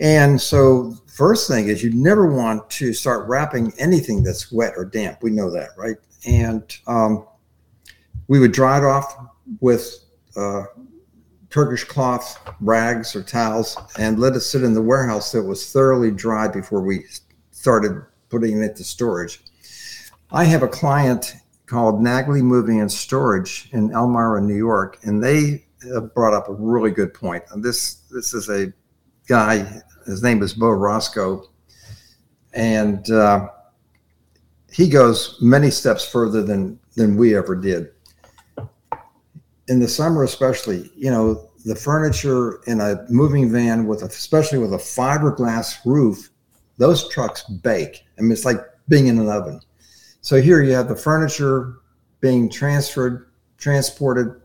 And 0.00 0.40
so 0.40 0.96
first 1.06 1.48
thing 1.48 1.68
is 1.68 1.82
you 1.82 1.92
never 1.92 2.34
want 2.34 2.68
to 2.70 2.92
start 2.92 3.28
wrapping 3.28 3.72
anything 3.78 4.22
that's 4.22 4.50
wet 4.50 4.72
or 4.76 4.84
damp. 4.84 5.22
We 5.22 5.30
know 5.30 5.50
that, 5.50 5.70
right? 5.76 5.96
And 6.26 6.62
um, 6.86 7.26
we 8.28 8.40
would 8.40 8.52
dry 8.52 8.78
it 8.78 8.84
off 8.84 9.16
with 9.60 10.04
uh, 10.36 10.64
Turkish 11.50 11.84
cloth 11.84 12.38
rags 12.60 13.14
or 13.14 13.22
towels 13.22 13.76
and 13.98 14.18
let 14.18 14.34
it 14.34 14.40
sit 14.40 14.62
in 14.62 14.72
the 14.72 14.80
warehouse 14.80 15.32
that 15.32 15.42
was 15.42 15.70
thoroughly 15.70 16.10
dry 16.10 16.48
before 16.48 16.80
we 16.80 17.04
started 17.50 18.02
putting 18.30 18.62
it 18.62 18.70
into 18.70 18.84
storage. 18.84 19.40
I 20.30 20.44
have 20.44 20.62
a 20.62 20.68
client 20.68 21.34
called 21.72 22.02
Nagley 22.02 22.42
Moving 22.42 22.82
and 22.82 22.92
Storage 22.92 23.70
in 23.72 23.90
Elmira, 23.92 24.42
New 24.42 24.54
York, 24.54 24.98
and 25.04 25.24
they 25.24 25.64
brought 26.14 26.34
up 26.34 26.50
a 26.50 26.52
really 26.52 26.90
good 26.90 27.14
point. 27.14 27.42
And 27.50 27.64
this 27.64 27.94
this 28.10 28.34
is 28.34 28.50
a 28.50 28.70
guy. 29.26 29.80
His 30.04 30.22
name 30.22 30.42
is 30.42 30.52
Bo 30.52 30.68
Roscoe, 30.68 31.48
and 32.52 33.10
uh, 33.10 33.48
he 34.70 34.86
goes 34.86 35.38
many 35.40 35.70
steps 35.70 36.06
further 36.06 36.42
than 36.42 36.78
than 36.94 37.16
we 37.16 37.34
ever 37.34 37.56
did 37.56 37.92
in 39.68 39.80
the 39.80 39.88
summer 39.88 40.24
especially 40.24 40.90
you 40.94 41.10
know 41.10 41.48
the 41.64 41.74
furniture 41.74 42.60
in 42.66 42.80
a 42.80 43.06
moving 43.08 43.50
van 43.50 43.86
with 43.86 44.02
a, 44.02 44.06
especially 44.06 44.58
with 44.58 44.74
a 44.74 44.76
fiberglass 44.76 45.76
roof 45.86 46.30
those 46.76 47.08
trucks 47.08 47.44
bake 47.44 48.04
i 48.18 48.20
mean 48.20 48.32
it's 48.32 48.44
like 48.44 48.58
being 48.88 49.06
in 49.06 49.18
an 49.18 49.28
oven 49.28 49.58
so 50.22 50.40
here 50.40 50.62
you 50.62 50.72
have 50.72 50.88
the 50.88 50.96
furniture 50.96 51.74
being 52.20 52.48
transferred 52.48 53.30
transported 53.58 54.40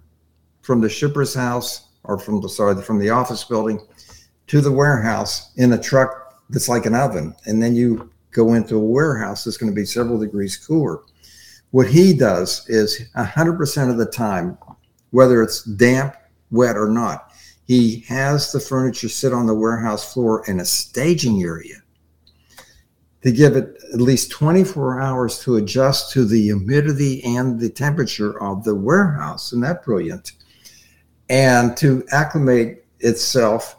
from 0.61 0.81
the 0.81 0.89
shipper's 0.89 1.33
house 1.33 1.89
or 2.03 2.19
from 2.19 2.41
the 2.41 2.49
sorry 2.49 2.79
from 2.81 2.99
the 2.99 3.09
office 3.09 3.45
building 3.45 3.79
to 4.47 4.59
the 4.59 4.71
warehouse 4.71 5.53
in 5.55 5.71
a 5.71 5.81
truck 5.81 6.43
that's 6.49 6.67
like 6.67 6.85
an 6.85 6.93
oven 6.93 7.33
and 7.45 7.63
then 7.63 7.75
you 7.75 8.11
go 8.31 8.53
into 8.53 8.75
a 8.75 8.79
warehouse 8.79 9.45
that's 9.45 9.57
going 9.57 9.71
to 9.71 9.75
be 9.75 9.85
several 9.85 10.19
degrees 10.19 10.57
cooler 10.57 10.99
what 11.71 11.87
he 11.87 12.13
does 12.13 12.67
is 12.69 13.09
100% 13.15 13.89
of 13.89 13.97
the 13.97 14.05
time 14.05 14.57
whether 15.11 15.41
it's 15.41 15.63
damp, 15.63 16.15
wet, 16.51 16.77
or 16.77 16.87
not. 16.87 17.31
He 17.65 18.01
has 18.07 18.51
the 18.51 18.59
furniture 18.59 19.09
sit 19.09 19.33
on 19.33 19.45
the 19.45 19.53
warehouse 19.53 20.13
floor 20.13 20.43
in 20.47 20.59
a 20.59 20.65
staging 20.65 21.43
area 21.43 21.81
to 23.27 23.33
give 23.33 23.57
it 23.57 23.83
at 23.93 23.99
least 23.99 24.31
24 24.31 25.01
hours 25.01 25.39
to 25.39 25.57
adjust 25.57 26.13
to 26.13 26.23
the 26.23 26.41
humidity 26.41 27.21
and 27.25 27.59
the 27.59 27.69
temperature 27.69 28.41
of 28.41 28.63
the 28.63 28.73
warehouse. 28.73 29.49
Isn't 29.49 29.63
that 29.63 29.83
brilliant? 29.83 30.31
And 31.29 31.75
to 31.75 32.05
acclimate 32.09 32.85
itself 33.01 33.75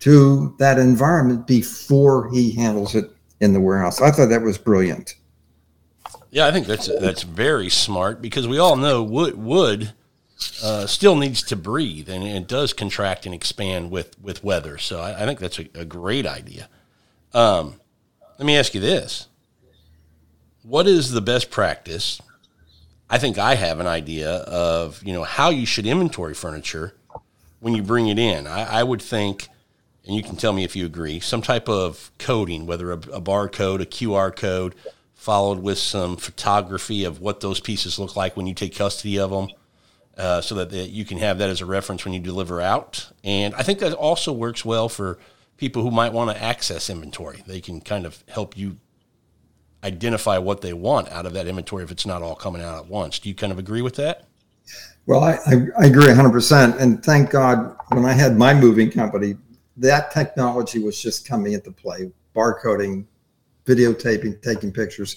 to 0.00 0.56
that 0.58 0.76
environment 0.76 1.46
before 1.46 2.28
he 2.32 2.50
handles 2.50 2.96
it 2.96 3.12
in 3.38 3.52
the 3.52 3.60
warehouse. 3.60 4.00
I 4.00 4.10
thought 4.10 4.30
that 4.30 4.42
was 4.42 4.58
brilliant. 4.58 5.14
Yeah, 6.32 6.48
I 6.48 6.50
think 6.50 6.66
that's 6.66 6.88
that's 7.00 7.22
very 7.22 7.68
smart 7.68 8.20
because 8.20 8.48
we 8.48 8.58
all 8.58 8.76
know 8.76 9.04
wood 9.04 9.36
wood 9.36 9.92
uh, 10.64 10.86
still 10.86 11.14
needs 11.14 11.42
to 11.44 11.56
breathe 11.56 12.08
and 12.08 12.24
it 12.24 12.48
does 12.48 12.72
contract 12.72 13.24
and 13.24 13.34
expand 13.34 13.92
with 13.92 14.18
with 14.20 14.42
weather. 14.42 14.78
So 14.78 14.98
I, 14.98 15.22
I 15.22 15.26
think 15.26 15.38
that's 15.38 15.60
a, 15.60 15.68
a, 15.74 15.84
great 15.84 16.26
idea. 16.26 16.68
Um, 17.32 17.79
let 18.40 18.46
me 18.46 18.56
ask 18.56 18.74
you 18.74 18.80
this: 18.80 19.28
What 20.62 20.86
is 20.86 21.10
the 21.10 21.20
best 21.20 21.50
practice? 21.50 22.22
I 23.10 23.18
think 23.18 23.36
I 23.36 23.54
have 23.54 23.80
an 23.80 23.86
idea 23.86 24.30
of 24.30 25.02
you 25.04 25.12
know 25.12 25.24
how 25.24 25.50
you 25.50 25.66
should 25.66 25.84
inventory 25.84 26.32
furniture 26.32 26.94
when 27.58 27.74
you 27.74 27.82
bring 27.82 28.08
it 28.08 28.18
in. 28.18 28.46
I, 28.46 28.80
I 28.80 28.82
would 28.82 29.02
think, 29.02 29.48
and 30.06 30.16
you 30.16 30.22
can 30.22 30.36
tell 30.36 30.54
me 30.54 30.64
if 30.64 30.74
you 30.74 30.86
agree, 30.86 31.20
some 31.20 31.42
type 31.42 31.68
of 31.68 32.10
coding, 32.18 32.64
whether 32.64 32.92
a, 32.92 32.96
a 32.96 33.20
barcode, 33.20 33.82
a 33.82 33.86
QR 33.86 34.34
code 34.34 34.74
followed 35.14 35.58
with 35.58 35.76
some 35.76 36.16
photography 36.16 37.04
of 37.04 37.20
what 37.20 37.40
those 37.40 37.60
pieces 37.60 37.98
look 37.98 38.16
like 38.16 38.38
when 38.38 38.46
you 38.46 38.54
take 38.54 38.74
custody 38.74 39.18
of 39.18 39.30
them, 39.30 39.48
uh, 40.16 40.40
so 40.40 40.54
that 40.54 40.72
you 40.88 41.04
can 41.04 41.18
have 41.18 41.36
that 41.36 41.50
as 41.50 41.60
a 41.60 41.66
reference 41.66 42.06
when 42.06 42.14
you 42.14 42.20
deliver 42.20 42.58
out. 42.58 43.12
And 43.22 43.54
I 43.54 43.62
think 43.64 43.80
that 43.80 43.92
also 43.92 44.32
works 44.32 44.64
well 44.64 44.88
for 44.88 45.18
people 45.60 45.82
who 45.82 45.90
might 45.90 46.10
want 46.10 46.30
to 46.30 46.42
access 46.42 46.88
inventory. 46.88 47.44
They 47.46 47.60
can 47.60 47.82
kind 47.82 48.06
of 48.06 48.24
help 48.28 48.56
you 48.56 48.78
identify 49.84 50.38
what 50.38 50.62
they 50.62 50.72
want 50.72 51.10
out 51.10 51.26
of 51.26 51.34
that 51.34 51.46
inventory 51.46 51.84
if 51.84 51.90
it's 51.90 52.06
not 52.06 52.22
all 52.22 52.34
coming 52.34 52.62
out 52.62 52.78
at 52.78 52.86
once. 52.86 53.18
Do 53.18 53.28
you 53.28 53.34
kind 53.34 53.52
of 53.52 53.58
agree 53.58 53.82
with 53.82 53.94
that? 53.96 54.24
Well, 55.04 55.22
I, 55.22 55.32
I, 55.46 55.66
I 55.78 55.84
agree 55.84 56.06
100%. 56.06 56.78
And 56.80 57.04
thank 57.04 57.28
God 57.28 57.76
when 57.88 58.06
I 58.06 58.14
had 58.14 58.38
my 58.38 58.54
moving 58.54 58.90
company, 58.90 59.36
that 59.76 60.10
technology 60.12 60.78
was 60.78 61.00
just 61.00 61.28
coming 61.28 61.52
into 61.52 61.70
play 61.70 62.10
barcoding, 62.34 63.04
videotaping, 63.66 64.40
taking 64.40 64.72
pictures. 64.72 65.16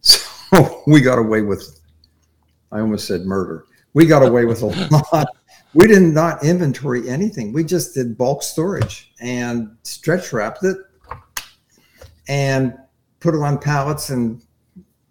So 0.00 0.80
we 0.86 1.00
got 1.00 1.18
away 1.18 1.42
with, 1.42 1.80
I 2.70 2.78
almost 2.78 3.08
said 3.08 3.22
murder. 3.22 3.66
We 3.94 4.06
got 4.06 4.22
away 4.22 4.44
with 4.44 4.62
a 4.62 4.66
lot. 5.12 5.26
We 5.76 5.86
did 5.86 6.02
not 6.02 6.42
inventory 6.42 7.06
anything. 7.06 7.52
We 7.52 7.62
just 7.62 7.92
did 7.92 8.16
bulk 8.16 8.42
storage 8.42 9.12
and 9.20 9.76
stretch 9.82 10.32
wrapped 10.32 10.64
it 10.64 10.78
and 12.28 12.78
put 13.20 13.34
it 13.34 13.42
on 13.42 13.58
pallets 13.58 14.08
and 14.08 14.40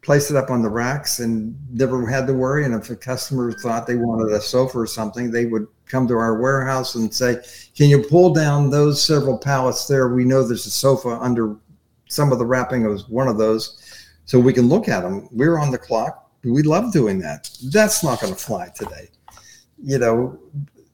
placed 0.02 0.32
it 0.32 0.38
up 0.38 0.50
on 0.50 0.64
the 0.64 0.70
racks 0.70 1.20
and 1.20 1.56
never 1.72 2.08
had 2.08 2.26
to 2.26 2.34
worry. 2.34 2.66
And 2.66 2.74
if 2.74 2.90
a 2.90 2.96
customer 2.96 3.52
thought 3.52 3.86
they 3.86 3.96
wanted 3.96 4.34
a 4.34 4.42
sofa 4.42 4.80
or 4.80 4.88
something, 4.88 5.30
they 5.30 5.46
would 5.46 5.68
come 5.86 6.08
to 6.08 6.16
our 6.16 6.42
warehouse 6.42 6.96
and 6.96 7.14
say, 7.14 7.38
Can 7.78 7.88
you 7.88 8.02
pull 8.02 8.34
down 8.34 8.72
those 8.72 9.00
several 9.00 9.38
pallets 9.38 9.86
there? 9.86 10.10
We 10.16 10.26
know 10.26 10.42
there's 10.42 10.66
a 10.66 10.72
sofa 10.72 11.10
under 11.10 11.58
some 12.10 12.32
of 12.32 12.40
the 12.40 12.46
wrapping 12.48 12.88
was 12.88 13.08
one 13.08 13.28
of 13.28 13.38
those, 13.38 14.04
so 14.26 14.40
we 14.40 14.52
can 14.52 14.68
look 14.68 14.90
at 14.90 15.02
them. 15.02 15.30
We're 15.32 15.60
on 15.60 15.70
the 15.70 15.78
clock. 15.78 16.32
We 16.44 16.64
love 16.64 16.92
doing 16.92 17.20
that. 17.20 17.52
That's 17.72 18.04
not 18.04 18.20
going 18.20 18.34
to 18.34 18.40
fly 18.40 18.70
today. 18.76 19.10
You 19.78 20.00
know, 20.00 20.40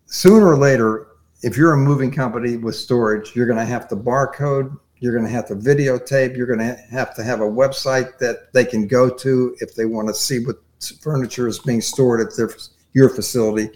sooner 0.08 0.48
or 0.48 0.58
later, 0.58 1.08
if 1.44 1.58
you're 1.58 1.74
a 1.74 1.78
moving 1.78 2.12
company 2.12 2.58
with 2.58 2.76
storage, 2.76 3.36
you're 3.36 3.48
going 3.48 3.60
to 3.60 3.66
have 3.66 3.88
to 3.90 3.96
barcode. 3.96 4.78
You're 5.00 5.14
going 5.14 5.26
to 5.26 5.32
have 5.32 5.48
to 5.48 5.56
videotape. 5.56 6.38
You're 6.38 6.48
going 6.48 6.60
to 6.60 6.76
have 6.92 7.16
to 7.16 7.24
have 7.24 7.42
a 7.42 7.46
website 7.46 8.18
that 8.20 8.54
they 8.54 8.66
can 8.66 8.88
go 8.88 9.10
to 9.10 9.56
if 9.60 9.76
they 9.76 9.86
want 9.86 10.08
to 10.08 10.14
see 10.14 10.46
what 10.46 10.58
furniture 11.02 11.48
is 11.48 11.60
being 11.60 11.82
stored 11.82 12.22
at 12.22 12.36
their 12.36 12.50
your 12.94 13.10
facility. 13.10 13.70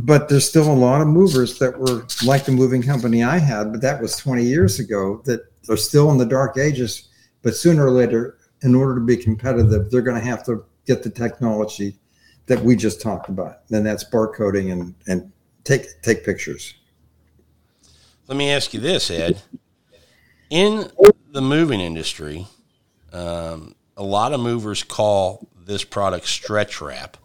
But 0.00 0.28
there's 0.28 0.48
still 0.48 0.70
a 0.70 0.72
lot 0.72 1.00
of 1.00 1.08
movers 1.08 1.58
that 1.58 1.78
were 1.78 2.06
like 2.24 2.44
the 2.44 2.52
moving 2.52 2.82
company 2.82 3.24
I 3.24 3.38
had, 3.38 3.72
but 3.72 3.80
that 3.80 4.00
was 4.00 4.16
20 4.16 4.44
years 4.44 4.78
ago 4.78 5.20
that 5.24 5.40
they're 5.64 5.76
still 5.76 6.10
in 6.10 6.18
the 6.18 6.26
dark 6.26 6.58
ages, 6.58 7.08
but 7.42 7.56
sooner 7.56 7.86
or 7.86 7.90
later, 7.90 8.38
in 8.62 8.74
order 8.74 8.94
to 8.94 9.00
be 9.00 9.16
competitive, 9.16 9.90
they're 9.90 10.02
going 10.02 10.20
to 10.20 10.26
have 10.26 10.44
to 10.44 10.64
get 10.86 11.02
the 11.02 11.10
technology 11.10 11.98
that 12.46 12.60
we 12.60 12.76
just 12.76 13.00
talked 13.00 13.28
about. 13.28 13.60
And 13.70 13.84
that's 13.84 14.04
barcoding 14.04 14.72
and, 14.72 14.94
and 15.06 15.32
take 15.64 16.02
take 16.02 16.24
pictures. 16.24 16.74
Let 18.26 18.36
me 18.36 18.50
ask 18.50 18.72
you 18.72 18.80
this, 18.80 19.10
Ed. 19.10 19.42
In 20.50 20.90
the 21.30 21.42
moving 21.42 21.80
industry, 21.80 22.46
um, 23.12 23.74
a 23.96 24.02
lot 24.02 24.32
of 24.32 24.40
movers 24.40 24.82
call 24.82 25.48
this 25.64 25.84
product 25.84 26.26
stretch 26.26 26.80
wrap. 26.80 27.16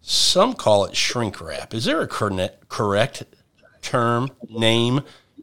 Some 0.00 0.54
call 0.54 0.84
it 0.86 0.96
shrink 0.96 1.40
wrap. 1.40 1.74
Is 1.74 1.84
there 1.84 2.00
a 2.00 2.06
correct 2.06 3.24
term 3.82 4.30
name 4.48 5.02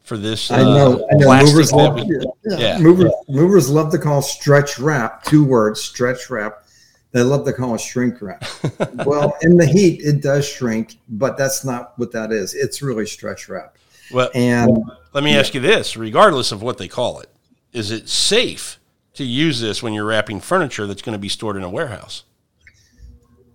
for 0.09 0.17
this. 0.17 0.51
Uh, 0.51 0.55
I 0.55 0.63
know. 0.63 1.07
I 1.11 1.15
know. 1.15 1.45
Movers 1.45 1.71
love, 1.71 1.99
yeah. 1.99 2.57
yeah. 2.57 2.79
Movers, 2.79 3.11
movers 3.29 3.69
love 3.69 3.91
to 3.91 3.97
call 3.97 4.21
stretch 4.21 4.79
wrap 4.79 5.23
two 5.23 5.45
words 5.45 5.79
stretch 5.79 6.29
wrap. 6.29 6.65
They 7.11 7.21
love 7.21 7.45
to 7.45 7.53
call 7.53 7.73
it 7.75 7.81
shrink 7.81 8.21
wrap. 8.21 8.45
well, 9.05 9.35
in 9.41 9.57
the 9.57 9.65
heat, 9.65 10.01
it 10.01 10.21
does 10.21 10.47
shrink, 10.47 10.99
but 11.09 11.37
that's 11.37 11.65
not 11.65 11.97
what 11.97 12.11
that 12.11 12.31
is. 12.31 12.53
It's 12.53 12.81
really 12.81 13.07
stretch 13.07 13.49
wrap. 13.49 13.77
Well, 14.11 14.29
and 14.35 14.77
let 15.13 15.23
me 15.23 15.33
yeah. 15.33 15.39
ask 15.39 15.53
you 15.53 15.59
this: 15.59 15.97
regardless 15.97 16.51
of 16.51 16.61
what 16.61 16.77
they 16.77 16.87
call 16.87 17.19
it, 17.19 17.29
is 17.73 17.91
it 17.91 18.09
safe 18.09 18.79
to 19.15 19.23
use 19.23 19.59
this 19.59 19.81
when 19.81 19.93
you're 19.93 20.05
wrapping 20.05 20.39
furniture 20.39 20.85
that's 20.85 21.01
going 21.01 21.13
to 21.13 21.19
be 21.19 21.29
stored 21.29 21.55
in 21.57 21.63
a 21.63 21.69
warehouse? 21.69 22.23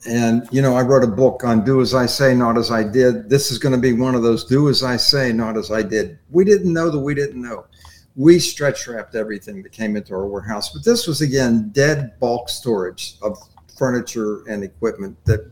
And 0.07 0.47
you 0.51 0.61
know, 0.61 0.77
I 0.77 0.83
wrote 0.83 1.05
a 1.05 1.09
book 1.09 1.45
on 1.45 1.65
"Do 1.65 1.81
as 1.81 1.95
I 1.95 2.07
say, 2.07 2.35
not 2.35 2.59
as 2.59 2.71
I 2.71 2.83
did." 2.83 3.31
This 3.31 3.51
is 3.51 3.59
going 3.59 3.75
to 3.75 3.81
be 3.81 3.93
one 3.93 4.15
of 4.15 4.23
those 4.23 4.45
"Do 4.45 4.69
as 4.69 4.83
I 4.83 4.97
say, 4.97 5.33
not 5.33 5.57
as 5.57 5.71
I 5.71 5.83
did." 5.83 6.19
We 6.31 6.45
didn't 6.45 6.73
know 6.73 6.91
that 6.91 6.99
we 6.99 7.15
didn't 7.15 7.41
know. 7.41 7.67
We 8.17 8.39
stretch 8.39 8.87
wrapped 8.87 9.15
everything 9.15 9.63
that 9.63 9.73
came 9.73 9.97
into 9.97 10.15
our 10.15 10.27
warehouse, 10.27 10.71
but 10.71 10.85
this 10.85 11.07
was 11.07 11.21
again 11.21 11.71
dead 11.71 12.19
bulk 12.21 12.49
storage 12.49 13.17
of 13.23 13.39
furniture 13.77 14.45
and 14.49 14.63
equipment 14.63 15.17
that 15.25 15.51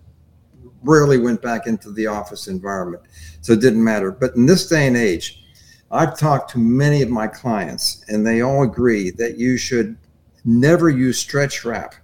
rarely 0.84 1.18
went 1.18 1.42
back 1.42 1.66
into 1.66 1.90
the 1.90 2.06
office 2.06 2.46
environment. 2.46 3.02
So 3.40 3.52
it 3.52 3.60
didn't 3.60 3.82
matter. 3.82 4.12
But 4.12 4.36
in 4.36 4.46
this 4.46 4.68
day 4.68 4.86
and 4.86 4.96
age, 4.96 5.44
I've 5.90 6.18
talked 6.18 6.50
to 6.52 6.58
many 6.58 7.02
of 7.02 7.10
my 7.10 7.26
clients, 7.26 8.04
and 8.08 8.26
they 8.26 8.40
all 8.40 8.62
agree 8.62 9.10
that 9.10 9.38
you 9.38 9.56
should 9.56 9.96
never 10.44 10.88
use 10.88 11.18
stretch 11.18 11.64
wrap 11.64 11.94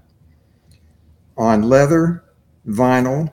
on 1.37 1.63
leather, 1.63 2.25
vinyl, 2.67 3.33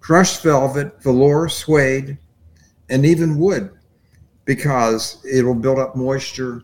crushed 0.00 0.42
velvet, 0.42 1.02
velour, 1.02 1.48
suede, 1.48 2.18
and 2.88 3.04
even 3.04 3.38
wood 3.38 3.75
because 4.46 5.22
it 5.24 5.44
will 5.44 5.54
build 5.54 5.78
up 5.78 5.94
moisture 5.94 6.62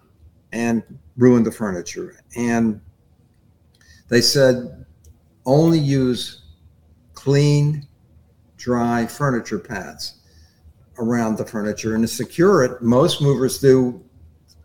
and 0.52 0.82
ruin 1.18 1.42
the 1.42 1.52
furniture. 1.52 2.16
And 2.36 2.80
they 4.08 4.22
said 4.22 4.86
only 5.44 5.78
use 5.78 6.44
clean, 7.14 7.86
dry 8.56 9.06
furniture 9.06 9.58
pads 9.58 10.20
around 10.98 11.36
the 11.36 11.44
furniture. 11.44 11.94
And 11.94 12.04
to 12.04 12.08
secure 12.08 12.62
it, 12.62 12.80
most 12.80 13.20
movers 13.20 13.58
do 13.58 14.02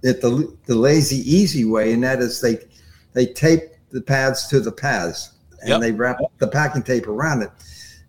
it 0.03 0.21
the, 0.21 0.55
the 0.65 0.75
lazy, 0.75 1.17
easy 1.29 1.65
way, 1.65 1.93
and 1.93 2.03
that 2.03 2.19
is 2.19 2.39
they 2.39 2.59
they 3.13 3.25
tape 3.25 3.61
the 3.89 4.01
pads 4.01 4.47
to 4.47 4.59
the 4.59 4.71
pads 4.71 5.33
and 5.61 5.69
yep. 5.69 5.81
they 5.81 5.91
wrap 5.91 6.17
the 6.37 6.47
packing 6.47 6.83
tape 6.83 7.07
around 7.07 7.41
it. 7.41 7.49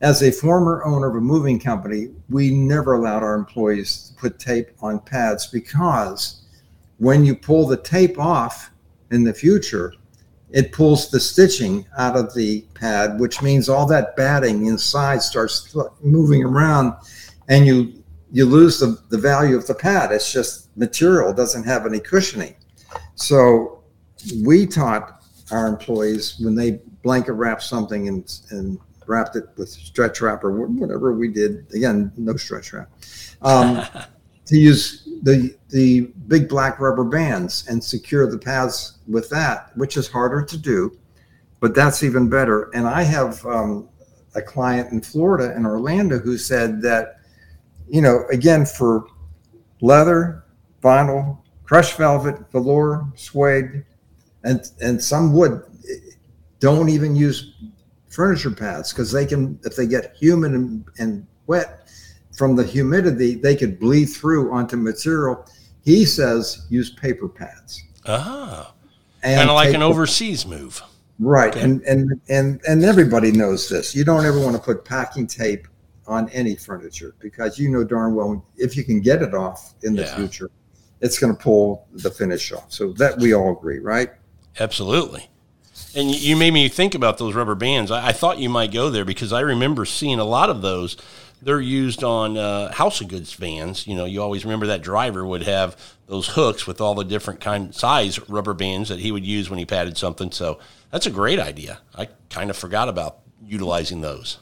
As 0.00 0.23
a 0.23 0.31
former 0.31 0.85
owner 0.85 1.09
of 1.09 1.17
a 1.17 1.21
moving 1.21 1.59
company, 1.59 2.11
we 2.31 2.50
never 2.50 2.95
allowed 2.95 3.25
our 3.25 3.35
employees 3.35 4.09
to 4.09 4.21
put 4.21 4.38
tape 4.38 4.69
on 4.81 5.00
pads 5.00 5.49
because 5.49 6.43
when 6.99 7.25
you 7.25 7.35
pull 7.35 7.67
the 7.67 7.76
tape 7.76 8.19
off 8.19 8.71
in 9.11 9.25
the 9.25 9.35
future, 9.35 9.93
it 10.50 10.73
pulls 10.73 11.11
the 11.11 11.19
stitching 11.19 11.85
out 11.99 12.17
of 12.17 12.33
the 12.35 12.64
pad, 12.75 13.19
which 13.19 13.43
means 13.43 13.69
all 13.69 13.87
that 13.87 14.17
batting 14.17 14.67
inside 14.67 15.21
starts 15.21 15.76
moving 16.02 16.45
around 16.45 16.95
and 17.49 17.67
you 17.67 17.95
you 18.31 18.45
lose 18.45 18.78
the, 18.78 18.99
the 19.09 19.17
value 19.17 19.57
of 19.57 19.67
the 19.67 19.75
pad. 19.75 20.12
It's 20.12 20.31
just 20.31 20.76
material, 20.76 21.33
doesn't 21.33 21.64
have 21.64 21.87
any 21.87 21.99
cushioning. 21.99 22.55
So 23.14 23.83
we 24.45 24.67
taught 24.67 25.25
our 25.50 25.67
employees 25.67 26.38
when 26.38 26.55
they 26.55 26.81
blanket 27.02 27.33
wrap 27.33 27.62
something 27.62 28.07
and, 28.07 28.40
and 28.50 28.78
wrapped 29.08 29.36
it 29.36 29.44
with 29.56 29.68
stretch 29.68 30.20
wrap 30.20 30.44
or 30.44 30.52
whatever 30.52 31.12
we 31.12 31.28
did. 31.28 31.66
Again, 31.74 32.12
no 32.16 32.36
stretch 32.36 32.72
wrap. 32.72 32.90
Um, 33.42 33.84
to 34.46 34.58
use 34.58 35.08
the 35.22 35.54
the 35.68 36.12
big 36.26 36.48
black 36.48 36.80
rubber 36.80 37.04
bands 37.04 37.66
and 37.68 37.82
secure 37.82 38.30
the 38.30 38.38
pads 38.38 38.98
with 39.06 39.28
that, 39.30 39.76
which 39.76 39.96
is 39.96 40.08
harder 40.08 40.42
to 40.42 40.56
do, 40.56 40.96
but 41.60 41.74
that's 41.74 42.02
even 42.02 42.28
better. 42.30 42.70
And 42.74 42.86
I 42.86 43.02
have 43.02 43.44
um, 43.44 43.88
a 44.34 44.40
client 44.40 44.90
in 44.92 45.02
Florida 45.02 45.54
in 45.54 45.66
Orlando 45.66 46.18
who 46.18 46.38
said 46.38 46.80
that, 46.82 47.20
you 47.88 48.00
know, 48.00 48.24
again 48.30 48.64
for 48.64 49.06
leather, 49.80 50.44
vinyl, 50.82 51.38
crushed 51.64 51.98
velvet, 51.98 52.50
velour, 52.50 53.06
suede, 53.16 53.84
and 54.44 54.70
and 54.80 55.02
some 55.02 55.34
wood 55.34 55.62
don't 56.60 56.88
even 56.88 57.14
use 57.14 57.54
furniture 58.08 58.50
pads 58.50 58.92
because 58.92 59.12
they 59.12 59.26
can 59.26 59.58
if 59.64 59.76
they 59.76 59.86
get 59.86 60.14
humid 60.16 60.52
and, 60.52 60.84
and 60.99 61.26
wet 61.47 61.90
from 62.36 62.54
the 62.54 62.64
humidity, 62.64 63.34
they 63.34 63.56
could 63.56 63.78
bleed 63.80 64.06
through 64.06 64.52
onto 64.52 64.76
material. 64.76 65.44
He 65.84 66.04
says 66.04 66.66
use 66.71 66.90
paper 66.90 67.28
pads. 67.28 67.82
Ah, 68.06 68.73
kind 69.23 69.50
of 69.50 69.54
like 69.54 69.75
an 69.75 69.82
overseas 69.82 70.47
move. 70.47 70.82
Right, 71.18 71.54
okay. 71.54 71.64
and 71.64 71.82
and 71.82 72.21
and 72.28 72.60
and 72.68 72.84
everybody 72.84 73.32
knows 73.32 73.68
this. 73.68 73.94
You 73.94 74.04
don't 74.04 74.25
ever 74.25 74.38
want 74.38 74.54
to 74.54 74.62
put 74.62 74.84
packing 74.84 75.26
tape 75.26 75.66
on 76.06 76.28
any 76.30 76.54
furniture 76.54 77.14
because 77.18 77.58
you 77.58 77.68
know 77.68 77.84
darn 77.84 78.14
well 78.14 78.44
if 78.56 78.76
you 78.76 78.84
can 78.84 79.00
get 79.00 79.21
it 79.21 79.34
off 79.34 79.75
in 79.82 79.94
the 79.94 80.02
yeah. 80.02 80.16
future, 80.16 80.50
it's 81.00 81.18
going 81.18 81.34
to 81.34 81.42
pull 81.42 81.86
the 81.92 82.10
finish 82.10 82.52
off. 82.52 82.73
So 82.73 82.92
that 82.94 83.18
we 83.18 83.34
all 83.34 83.52
agree, 83.52 83.80
right? 83.80 84.10
Absolutely. 84.60 85.28
And 85.94 86.10
you 86.10 86.36
made 86.36 86.52
me 86.52 86.68
think 86.68 86.94
about 86.94 87.18
those 87.18 87.34
rubber 87.34 87.54
bands. 87.54 87.90
I, 87.90 88.12
thought 88.12 88.38
you 88.38 88.50
might 88.50 88.72
go 88.72 88.90
there 88.90 89.04
because 89.04 89.32
I 89.32 89.40
remember 89.40 89.84
seeing 89.84 90.18
a 90.18 90.24
lot 90.24 90.50
of 90.50 90.60
those 90.60 90.96
they're 91.40 91.60
used 91.60 92.02
on 92.02 92.36
uh, 92.36 92.72
household 92.72 93.10
goods 93.10 93.32
vans. 93.32 93.86
You 93.86 93.96
know, 93.96 94.04
you 94.04 94.22
always 94.22 94.44
remember 94.44 94.66
that 94.66 94.82
driver 94.82 95.24
would 95.24 95.42
have 95.44 95.76
those 96.06 96.28
hooks 96.28 96.66
with 96.66 96.80
all 96.80 96.94
the 96.94 97.04
different 97.04 97.40
kind 97.40 97.74
size 97.74 98.18
rubber 98.28 98.54
bands 98.54 98.88
that 98.88 98.98
he 98.98 99.12
would 99.12 99.24
use 99.24 99.48
when 99.48 99.58
he 99.58 99.64
padded 99.64 99.96
something. 99.96 100.32
So 100.32 100.58
that's 100.90 101.06
a 101.06 101.10
great 101.10 101.38
idea. 101.38 101.80
I 101.94 102.08
kind 102.30 102.50
of 102.50 102.56
forgot 102.56 102.88
about 102.88 103.18
utilizing 103.44 104.00
those. 104.00 104.38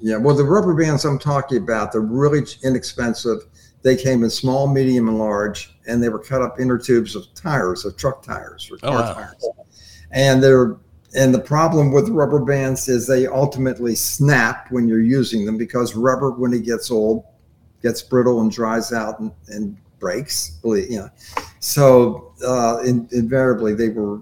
Yeah, 0.00 0.16
well, 0.16 0.34
the 0.34 0.44
rubber 0.44 0.74
bands 0.74 1.04
I'm 1.04 1.18
talking 1.18 1.58
about, 1.58 1.92
they're 1.92 2.00
really 2.00 2.42
inexpensive. 2.62 3.38
They 3.82 3.96
came 3.96 4.24
in 4.24 4.30
small, 4.30 4.66
medium, 4.66 5.08
and 5.08 5.18
large, 5.18 5.74
and 5.86 6.02
they 6.02 6.08
were 6.08 6.18
cut 6.18 6.42
up 6.42 6.58
inner 6.58 6.78
tubes 6.78 7.14
of 7.14 7.32
tires, 7.34 7.84
of 7.84 7.96
truck 7.96 8.22
tires 8.22 8.70
or 8.70 8.78
oh, 8.82 8.90
car 8.90 8.98
oh, 8.98 9.02
wow. 9.02 9.14
tires. 9.14 9.48
And 10.14 10.42
they're 10.42 10.76
and 11.14 11.32
the 11.32 11.40
problem 11.40 11.92
with 11.92 12.08
rubber 12.08 12.40
bands 12.40 12.88
is 12.88 13.06
they 13.06 13.26
ultimately 13.26 13.94
snap 13.94 14.66
when 14.70 14.88
you're 14.88 15.00
using 15.00 15.44
them 15.44 15.56
because 15.56 15.94
rubber, 15.94 16.30
when 16.30 16.52
it 16.52 16.64
gets 16.64 16.90
old, 16.90 17.24
gets 17.82 18.02
brittle 18.02 18.40
and 18.40 18.50
dries 18.50 18.92
out 18.92 19.20
and, 19.20 19.30
and 19.48 19.76
breaks. 20.00 20.58
You 20.64 20.88
know, 20.90 21.10
so 21.60 22.32
uh, 22.44 22.78
in, 22.84 23.08
invariably 23.12 23.74
they 23.74 23.90
were. 23.90 24.20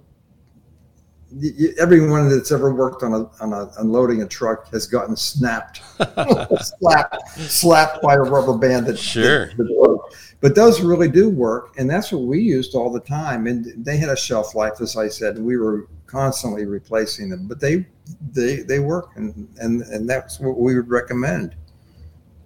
Everyone 1.78 2.28
that's 2.28 2.52
ever 2.52 2.74
worked 2.74 3.02
on 3.02 3.12
a 3.14 3.30
on 3.42 3.52
a 3.52 3.70
unloading 3.78 4.22
a 4.22 4.26
truck 4.26 4.68
has 4.70 4.86
gotten 4.86 5.16
snapped, 5.16 5.80
slapped, 6.60 7.28
slapped 7.38 8.02
by 8.02 8.14
a 8.14 8.20
rubber 8.20 8.56
band. 8.58 8.86
That, 8.86 8.98
sure. 8.98 9.46
That, 9.54 10.00
but 10.42 10.56
those 10.56 10.80
really 10.80 11.08
do 11.08 11.30
work, 11.30 11.74
and 11.78 11.88
that's 11.88 12.12
what 12.12 12.22
we 12.22 12.40
used 12.40 12.74
all 12.74 12.90
the 12.90 13.00
time. 13.00 13.46
And 13.46 13.84
they 13.84 13.96
had 13.96 14.08
a 14.08 14.16
shelf 14.16 14.54
life, 14.54 14.80
as 14.80 14.96
I 14.96 15.08
said, 15.08 15.36
and 15.36 15.46
we 15.46 15.56
were 15.56 15.86
constantly 16.06 16.66
replacing 16.66 17.30
them, 17.30 17.46
but 17.46 17.60
they 17.60 17.86
they 18.32 18.56
they 18.56 18.80
work, 18.80 19.10
and 19.16 19.48
and 19.58 19.82
and 19.82 20.08
that's 20.08 20.40
what 20.40 20.58
we 20.58 20.74
would 20.74 20.90
recommend. 20.90 21.54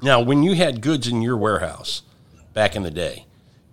Now, 0.03 0.21
when 0.21 0.43
you 0.43 0.55
had 0.55 0.83
goods 0.83 1.09
in 1.09 1.23
your 1.23 1.37
warehouse 1.37 2.03
back 2.53 2.77
in 2.77 2.83
the 2.83 2.91
day, 2.91 3.27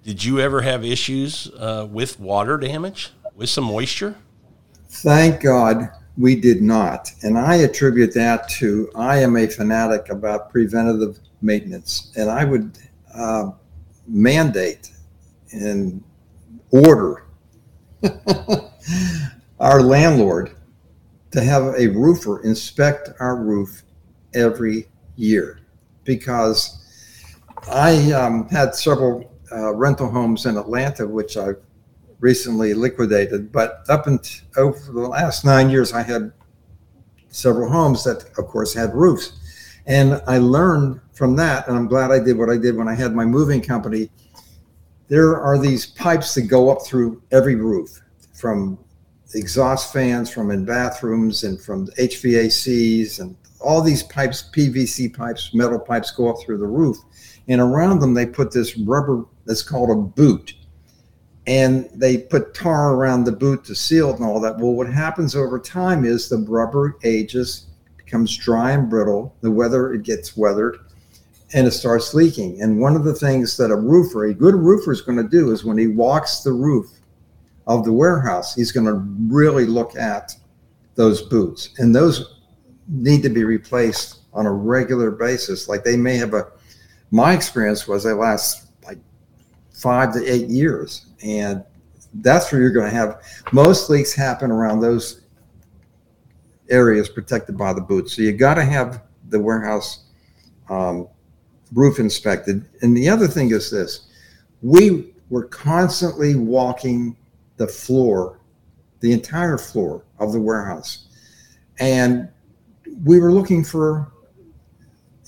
did 0.04 0.24
you 0.24 0.40
ever 0.40 0.62
have 0.62 0.86
issues 0.86 1.52
uh, 1.58 1.88
with 1.90 2.20
water 2.20 2.58
damage, 2.58 3.12
with 3.36 3.50
some 3.50 3.66
moisture? 3.66 4.16
Thank 4.98 5.42
God 5.42 5.90
we 6.18 6.36
did 6.36 6.62
not, 6.62 7.12
and 7.24 7.38
I 7.38 7.56
attribute 7.56 8.14
that 8.14 8.48
to 8.50 8.92
I 8.96 9.18
am 9.18 9.36
a 9.36 9.48
fanatic 9.48 10.10
about 10.10 10.52
preventative 10.52 11.20
maintenance, 11.42 12.14
and 12.16 12.30
I 12.30 12.46
would 12.46 12.78
uh, 13.14 13.52
mandate 14.08 14.92
and 15.52 16.04
order 16.70 17.26
our 19.60 19.82
landlord 19.82 20.56
to 21.32 21.44
have 21.44 21.64
a 21.76 21.88
roofer 21.88 22.44
inspect 22.44 23.10
our 23.20 23.36
roof 23.36 23.82
every 24.36 24.88
year. 25.16 25.60
Because 26.04 26.84
I 27.68 28.12
um, 28.12 28.48
had 28.50 28.76
several 28.76 29.32
uh, 29.52 29.74
rental 29.74 30.10
homes 30.10 30.46
in 30.46 30.56
Atlanta, 30.56 31.08
which 31.08 31.36
I 31.36 31.54
recently 32.24 32.74
liquidated. 32.74 33.52
But 33.52 33.84
up 33.90 34.08
until 34.08 34.46
over 34.56 34.92
the 34.94 35.08
last 35.08 35.44
nine 35.44 35.70
years, 35.70 35.92
I 35.92 36.02
had 36.02 36.32
several 37.28 37.70
homes 37.70 38.06
that, 38.06 38.24
of 38.38 38.48
course, 38.48 38.74
had 38.74 38.96
roofs. 38.96 39.34
And 39.86 40.22
I 40.26 40.38
learned 40.38 41.02
from 41.12 41.36
that, 41.36 41.68
and 41.68 41.76
I'm 41.76 41.88
glad 41.88 42.12
I 42.12 42.20
did 42.20 42.38
what 42.38 42.50
I 42.50 42.58
did 42.58 42.78
when 42.78 42.88
I 42.88 42.96
had 42.96 43.14
my 43.14 43.26
moving 43.26 43.62
company. 43.62 44.10
There 45.10 45.40
are 45.40 45.60
these 45.60 45.86
pipes 45.86 46.34
that 46.36 46.44
go 46.44 46.70
up 46.70 46.86
through 46.86 47.22
every 47.32 47.56
roof 47.56 48.02
from 48.34 48.80
exhaust 49.36 49.92
fans 49.92 50.30
from 50.30 50.50
in 50.50 50.64
bathrooms 50.64 51.44
and 51.44 51.62
from 51.62 51.88
HVACs 52.00 53.20
and 53.20 53.36
all 53.60 53.82
these 53.82 54.04
pipes, 54.04 54.50
PVC 54.56 55.14
pipes, 55.14 55.54
metal 55.54 55.80
pipes 55.80 56.12
go 56.12 56.30
up 56.30 56.38
through 56.42 56.60
the 56.60 56.68
roof. 56.68 56.98
And 57.50 57.60
around 57.60 58.00
them, 58.00 58.14
they 58.14 58.26
put 58.26 58.52
this 58.52 58.78
rubber 58.78 59.26
that's 59.46 59.64
called 59.64 59.90
a 59.90 59.96
boot. 59.96 60.54
And 61.46 61.90
they 61.94 62.18
put 62.18 62.54
tar 62.54 62.94
around 62.96 63.26
the 63.26 63.32
boot 63.34 63.66
to 63.66 63.76
seal 63.76 64.12
it 64.12 64.16
and 64.18 64.26
all 64.26 64.40
that. 64.40 64.58
Well, 64.58 64.74
what 64.74 64.88
happens 64.88 65.36
over 65.36 65.60
time 65.60 66.06
is 66.06 66.30
the 66.30 66.38
rubber 66.38 66.98
ages, 67.04 67.68
becomes 67.98 68.38
dry 68.38 68.72
and 68.72 68.90
brittle. 68.90 69.36
The 69.42 69.52
weather, 69.52 69.94
it 69.94 70.04
gets 70.04 70.38
weathered. 70.38 70.80
and 71.54 71.68
it 71.68 71.72
starts 71.72 72.14
leaking. 72.14 72.62
And 72.62 72.80
one 72.80 72.96
of 72.96 73.04
the 73.04 73.14
things 73.14 73.58
that 73.58 73.72
a 73.72 73.76
roofer, 73.76 74.26
a 74.26 74.34
good 74.34 74.56
roofer, 74.56 74.92
is 74.92 75.02
going 75.02 75.18
to 75.18 75.28
do 75.28 75.52
is 75.52 75.64
when 75.64 75.78
he 75.78 75.88
walks 75.88 76.40
the 76.42 76.52
roof 76.52 76.88
of 77.68 77.86
the 77.86 77.94
warehouse, 77.94 78.56
he's 78.56 78.72
going 78.72 78.88
to 78.88 79.04
really 79.32 79.66
look 79.66 79.96
at 79.96 80.36
those 80.96 81.22
boots. 81.22 81.70
And 81.78 81.96
those 81.96 82.40
need 82.88 83.22
to 83.24 83.30
be 83.30 83.44
replaced 83.44 84.22
on 84.34 84.46
a 84.46 84.52
regular 84.52 85.12
basis. 85.12 85.70
Like 85.70 85.84
they 85.84 85.96
may 85.96 86.18
have 86.18 86.34
a, 86.34 86.48
my 87.12 87.34
experience 87.34 87.88
was 87.88 88.04
they 88.04 88.14
last 88.14 88.72
like 88.84 88.98
five 89.74 90.14
to 90.14 90.26
eight 90.26 90.50
years. 90.50 91.06
And 91.24 91.64
that's 92.16 92.52
where 92.52 92.62
you're 92.62 92.72
going 92.72 92.90
to 92.90 92.96
have 92.96 93.22
most 93.52 93.90
leaks 93.90 94.14
happen 94.14 94.52
around 94.52 94.80
those 94.80 95.22
areas 96.70 97.10
protected 97.10 97.58
by 97.58 97.74
the 97.74 97.82
boots. 97.82 98.16
So 98.16 98.22
you 98.22 98.34
got 98.34 98.56
to 98.56 98.64
have 98.64 99.04
the 99.30 99.40
warehouse 99.40 100.06
um, 100.70 101.08
roof 101.74 102.00
inspected. 102.00 102.66
And 102.82 102.96
the 102.96 103.10
other 103.10 103.28
thing 103.28 103.52
is 103.52 103.72
this 103.72 104.08
we 104.62 105.14
were 105.30 105.46
constantly 105.46 106.36
walking 106.36 107.18
the 107.58 107.68
floor, 107.68 108.40
the 109.00 109.12
entire 109.12 109.58
floor 109.58 110.04
of 110.20 110.32
the 110.32 110.40
warehouse. 110.40 111.08
And 111.80 112.30
we 113.04 113.20
were 113.20 113.32
looking 113.32 113.64
for 113.64 114.12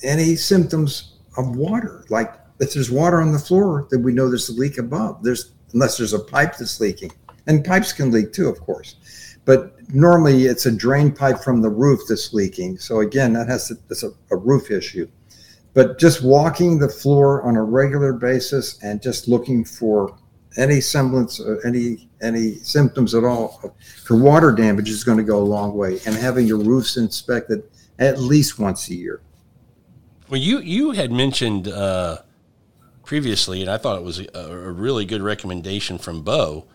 any 0.04 0.36
symptoms 0.36 1.16
of 1.38 1.56
water. 1.56 2.06
Like 2.10 2.34
if 2.60 2.74
there's 2.74 2.92
water 2.92 3.22
on 3.22 3.32
the 3.32 3.40
floor, 3.40 3.88
then 3.90 4.04
we 4.04 4.14
know 4.14 4.30
there's 4.30 4.50
a 4.50 4.54
leak 4.54 4.78
above. 4.78 5.24
There's 5.24 5.55
unless 5.76 5.98
there's 5.98 6.14
a 6.14 6.20
pipe 6.20 6.58
that's 6.58 6.80
leaking. 6.80 7.12
And 7.46 7.64
pipes 7.64 7.94
can 7.94 8.10
leak 8.10 8.34
too, 8.34 8.48
of 8.48 8.60
course. 8.62 8.96
But 9.44 9.74
normally 9.94 10.46
it's 10.46 10.66
a 10.66 10.72
drain 10.72 11.12
pipe 11.12 11.40
from 11.40 11.62
the 11.62 11.70
roof 11.70 12.00
that's 12.10 12.34
leaking. 12.34 12.80
So 12.80 13.02
again, 13.02 13.34
that 13.34 13.48
has 13.48 13.68
to, 13.68 13.78
it's 13.92 14.02
a, 14.02 14.10
a 14.32 14.38
roof 14.38 14.72
issue. 14.72 15.08
But 15.76 16.00
just 16.00 16.24
walking 16.24 16.80
the 16.80 16.90
floor 16.90 17.44
on 17.44 17.58
a 17.58 17.64
regular 17.64 18.14
basis 18.14 18.82
and 18.82 19.02
just 19.02 19.28
looking 19.28 19.64
for 19.64 20.18
any 20.58 20.80
semblance 20.80 21.40
of 21.40 21.60
any 21.66 22.08
any 22.22 22.54
symptoms 22.56 23.14
at 23.14 23.26
all 23.26 23.76
for 24.06 24.16
water 24.16 24.54
damage 24.54 24.90
is 24.90 25.04
going 25.04 25.18
to 25.18 25.24
go 25.24 25.38
a 25.38 25.44
long 25.44 25.76
way 25.76 26.00
and 26.06 26.16
having 26.16 26.48
your 26.48 26.58
roofs 26.58 26.96
inspected 26.96 27.62
at 28.00 28.20
least 28.20 28.58
once 28.58 28.88
a 28.88 28.96
year 28.96 29.20
well 30.30 30.40
you 30.40 30.60
you 30.60 30.92
had 30.92 31.12
mentioned 31.12 31.68
uh, 31.68 32.20
previously 33.06 33.62
and 33.62 33.70
i 33.70 33.78
thought 33.78 33.98
it 33.98 34.04
was 34.04 34.20
a, 34.20 34.28
a 34.34 34.72
really 34.72 35.06
good 35.06 35.22
recommendation 35.22 35.98
from 35.98 36.22
bo 36.22 36.66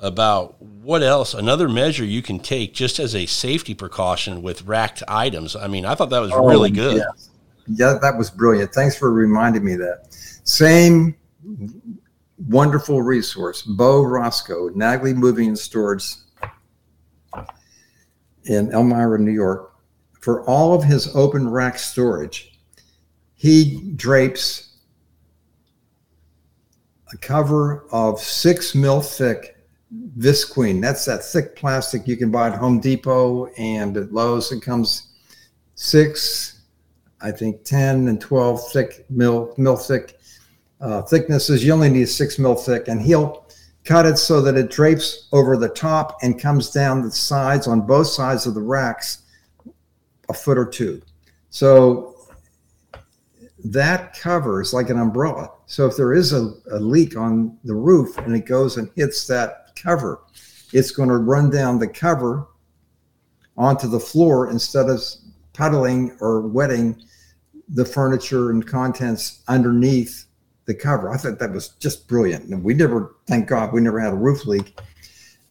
about 0.00 0.60
what 0.62 1.02
else 1.02 1.34
another 1.34 1.68
measure 1.68 2.04
you 2.04 2.22
can 2.22 2.38
take 2.38 2.72
just 2.72 2.98
as 2.98 3.14
a 3.14 3.26
safety 3.26 3.74
precaution 3.74 4.42
with 4.42 4.62
racked 4.62 5.02
items 5.08 5.56
i 5.56 5.66
mean 5.66 5.84
i 5.84 5.94
thought 5.94 6.10
that 6.10 6.20
was 6.20 6.32
oh, 6.32 6.46
really 6.46 6.70
good 6.70 6.96
yeah. 6.96 7.04
yeah 7.66 7.98
that 8.00 8.16
was 8.16 8.30
brilliant 8.30 8.72
thanks 8.72 8.96
for 8.96 9.12
reminding 9.12 9.64
me 9.64 9.74
that 9.74 10.06
same 10.44 11.14
wonderful 12.46 13.02
resource, 13.02 13.62
Bo 13.62 14.02
Roscoe, 14.02 14.70
Nagley 14.70 15.14
Moving 15.14 15.48
and 15.48 15.58
Storage 15.58 16.14
in 18.44 18.72
Elmira, 18.72 19.18
New 19.18 19.32
York. 19.32 19.72
For 20.20 20.44
all 20.48 20.74
of 20.74 20.84
his 20.84 21.14
open 21.14 21.48
rack 21.48 21.78
storage, 21.78 22.58
he 23.34 23.92
drapes 23.96 24.67
a 27.12 27.16
cover 27.16 27.86
of 27.90 28.20
six 28.20 28.74
mil 28.74 29.00
thick 29.00 29.56
visqueen. 30.18 30.80
That's 30.80 31.04
that 31.06 31.24
thick 31.24 31.56
plastic 31.56 32.06
you 32.06 32.16
can 32.16 32.30
buy 32.30 32.48
at 32.48 32.58
Home 32.58 32.80
Depot 32.80 33.46
and 33.56 33.96
at 33.96 34.12
Lowe's. 34.12 34.52
It 34.52 34.62
comes 34.62 35.08
six, 35.74 36.60
I 37.20 37.30
think 37.30 37.64
10 37.64 38.08
and 38.08 38.20
12 38.20 38.70
thick 38.72 39.06
mil, 39.10 39.54
mil 39.56 39.76
thick 39.76 40.18
uh, 40.80 41.02
thicknesses. 41.02 41.64
You 41.64 41.72
only 41.72 41.90
need 41.90 42.08
six 42.08 42.38
mil 42.38 42.54
thick, 42.54 42.88
and 42.88 43.00
he'll 43.00 43.46
cut 43.84 44.06
it 44.06 44.18
so 44.18 44.40
that 44.42 44.56
it 44.56 44.70
drapes 44.70 45.28
over 45.32 45.56
the 45.56 45.68
top 45.70 46.18
and 46.22 46.40
comes 46.40 46.70
down 46.70 47.02
the 47.02 47.10
sides 47.10 47.66
on 47.66 47.80
both 47.80 48.06
sides 48.06 48.46
of 48.46 48.54
the 48.54 48.60
racks 48.60 49.22
a 50.28 50.34
foot 50.34 50.58
or 50.58 50.66
two. 50.66 51.00
So 51.50 52.14
that 53.64 54.14
covers 54.14 54.74
like 54.74 54.90
an 54.90 54.98
umbrella. 54.98 55.52
So 55.68 55.86
if 55.86 55.96
there 55.96 56.14
is 56.14 56.32
a, 56.32 56.54
a 56.72 56.80
leak 56.80 57.14
on 57.14 57.58
the 57.62 57.74
roof 57.74 58.16
and 58.16 58.34
it 58.34 58.46
goes 58.46 58.78
and 58.78 58.90
hits 58.96 59.26
that 59.26 59.76
cover, 59.76 60.22
it's 60.72 60.90
going 60.90 61.10
to 61.10 61.18
run 61.18 61.50
down 61.50 61.78
the 61.78 61.86
cover 61.86 62.48
onto 63.54 63.86
the 63.86 64.00
floor 64.00 64.50
instead 64.50 64.88
of 64.88 65.02
puddling 65.52 66.16
or 66.20 66.40
wetting 66.40 67.02
the 67.68 67.84
furniture 67.84 68.50
and 68.50 68.66
contents 68.66 69.42
underneath 69.46 70.24
the 70.64 70.74
cover. 70.74 71.10
I 71.10 71.18
thought 71.18 71.38
that 71.38 71.52
was 71.52 71.68
just 71.80 72.08
brilliant. 72.08 72.46
And 72.46 72.64
we 72.64 72.72
never, 72.72 73.16
thank 73.26 73.46
God, 73.46 73.74
we 73.74 73.82
never 73.82 74.00
had 74.00 74.14
a 74.14 74.16
roof 74.16 74.46
leak. 74.46 74.80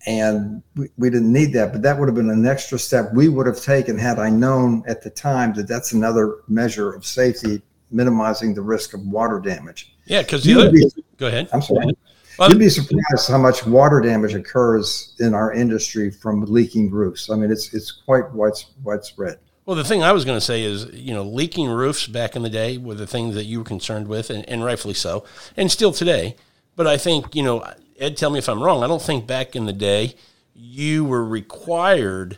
And 0.08 0.64
we, 0.76 0.90
we 0.98 1.12
didn't 1.12 1.32
need 1.32 1.54
that, 1.54 1.74
but 1.74 1.84
that 1.84 2.00
would 2.00 2.08
have 2.08 2.16
been 2.16 2.32
an 2.32 2.48
extra 2.48 2.80
step 2.80 3.14
we 3.14 3.30
would 3.30 3.46
have 3.46 3.62
taken 3.62 4.00
had 4.00 4.18
I 4.18 4.32
known 4.32 4.84
at 4.88 5.04
the 5.04 5.12
time 5.12 5.54
that 5.54 5.68
that's 5.68 5.92
another 5.92 6.38
measure 6.48 6.92
of 6.92 7.06
safety, 7.06 7.62
minimizing 7.92 8.54
the 8.54 8.62
risk 8.62 8.94
of 8.94 9.02
water 9.02 9.40
damage. 9.40 9.94
Yeah, 10.06 10.22
because 10.22 10.44
the 10.44 10.56
other, 10.56 10.72
be, 10.72 10.86
go 11.18 11.28
ahead. 11.28 11.50
I'm 11.54 11.62
sorry. 11.62 11.94
Well, 12.38 12.50
You'd 12.50 12.60
be 12.60 12.70
surprised 12.70 13.30
how 13.30 13.40
much 13.40 13.66
water 13.66 14.00
damage 14.00 14.36
occurs 14.36 15.16
in 15.20 15.34
our 15.34 15.54
industry 15.54 16.12
from 16.12 16.42
leaking 16.46 16.92
roofs. 16.92 17.30
I 17.30 17.36
mean, 17.36 17.52
it's 17.52 17.74
it's 17.74 17.92
quite 17.92 18.32
widespread. 18.32 19.40
Well, 19.66 19.76
the 19.76 19.84
thing 19.84 20.02
I 20.02 20.14
was 20.14 20.24
going 20.24 20.38
to 20.38 20.46
say 20.46 20.64
is, 20.64 20.86
you 20.94 21.14
know, 21.14 21.24
leaking 21.24 21.68
roofs 21.68 22.08
back 22.08 22.36
in 22.36 22.42
the 22.42 22.50
day 22.50 22.78
were 22.78 22.96
the 22.96 23.08
things 23.08 23.36
that 23.36 23.46
you 23.46 23.60
were 23.60 23.66
concerned 23.66 24.08
with, 24.08 24.30
and, 24.30 24.48
and 24.48 24.64
rightfully 24.64 24.94
so, 24.94 25.26
and 25.58 25.70
still 25.70 25.92
today. 25.92 26.36
But 26.76 26.88
I 26.88 26.98
think, 26.98 27.36
you 27.36 27.44
know, 27.44 27.70
Ed, 28.00 28.16
tell 28.16 28.30
me 28.30 28.40
if 28.40 28.48
I'm 28.48 28.62
wrong. 28.62 28.84
I 28.84 28.88
don't 28.88 29.02
think 29.02 29.26
back 29.28 29.56
in 29.56 29.66
the 29.66 29.74
day 29.74 30.16
you 30.54 31.04
were 31.04 31.26
required 31.26 32.38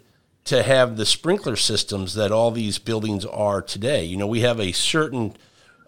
to 0.49 0.63
have 0.63 0.97
the 0.97 1.05
sprinkler 1.05 1.55
systems 1.55 2.15
that 2.15 2.31
all 2.31 2.49
these 2.49 2.79
buildings 2.79 3.23
are 3.23 3.61
today. 3.61 4.03
You 4.03 4.17
know, 4.17 4.25
we 4.25 4.41
have 4.41 4.59
a 4.59 4.71
certain 4.71 5.37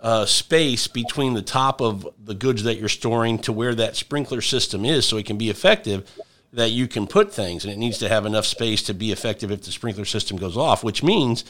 uh, 0.03 0.27
space 0.27 0.85
between 0.85 1.33
the 1.33 1.41
top 1.41 1.81
of 1.81 2.07
the 2.23 2.35
goods 2.35 2.61
that 2.61 2.77
you're 2.77 2.87
storing 2.87 3.39
to 3.39 3.51
where 3.51 3.73
that 3.73 3.95
sprinkler 3.95 4.39
system 4.39 4.85
is 4.85 5.03
so 5.03 5.17
it 5.17 5.25
can 5.25 5.39
be 5.39 5.49
effective 5.49 6.07
that 6.53 6.69
you 6.69 6.87
can 6.87 7.07
put 7.07 7.33
things, 7.33 7.63
and 7.63 7.73
it 7.73 7.77
needs 7.77 7.97
to 7.97 8.09
have 8.09 8.23
enough 8.23 8.45
space 8.45 8.83
to 8.83 8.93
be 8.93 9.11
effective 9.11 9.49
if 9.49 9.63
the 9.63 9.71
sprinkler 9.71 10.05
system 10.05 10.37
goes 10.37 10.55
off. 10.55 10.83
Which 10.83 11.01
means 11.01 11.43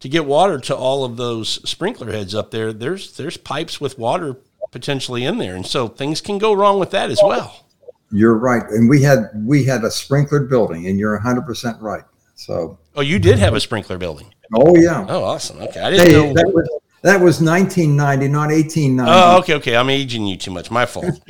to 0.00 0.08
get 0.10 0.26
water 0.26 0.58
to 0.58 0.76
all 0.76 1.04
of 1.04 1.16
those 1.16 1.66
sprinkler 1.68 2.12
heads 2.12 2.34
up 2.34 2.50
there, 2.50 2.74
there's 2.74 3.16
there's 3.16 3.38
pipes 3.38 3.80
with 3.80 3.98
water 3.98 4.36
potentially 4.72 5.24
in 5.24 5.38
there, 5.38 5.56
and 5.56 5.66
so 5.66 5.88
things 5.88 6.20
can 6.20 6.36
go 6.36 6.52
wrong 6.52 6.78
with 6.78 6.90
that 6.90 7.10
as 7.10 7.20
well. 7.22 7.64
You're 8.10 8.36
right, 8.36 8.64
and 8.68 8.90
we 8.90 9.02
had 9.02 9.30
we 9.34 9.64
had 9.64 9.84
a 9.84 9.88
sprinklered 9.88 10.50
building, 10.50 10.86
and 10.86 10.98
you're 10.98 11.14
100 11.14 11.46
percent 11.46 11.80
right. 11.80 12.04
So, 12.38 12.78
oh, 12.94 13.00
you 13.00 13.18
did 13.18 13.40
have 13.40 13.54
a 13.54 13.60
sprinkler 13.60 13.98
building. 13.98 14.32
Oh 14.54 14.76
yeah. 14.76 15.04
Oh, 15.08 15.24
awesome. 15.24 15.60
Okay, 15.60 15.80
I 15.80 15.90
didn't 15.90 16.06
hey, 16.06 16.12
know 16.12 16.32
that 16.34 16.52
was 16.54 16.68
that 17.02 17.20
was 17.20 17.42
1990, 17.42 18.28
not 18.28 18.50
1890. 18.50 19.12
Oh, 19.12 19.38
okay, 19.38 19.54
okay. 19.54 19.76
I'm 19.76 19.90
aging 19.90 20.24
you 20.24 20.36
too 20.36 20.52
much. 20.52 20.70
My 20.70 20.86
fault. 20.86 21.20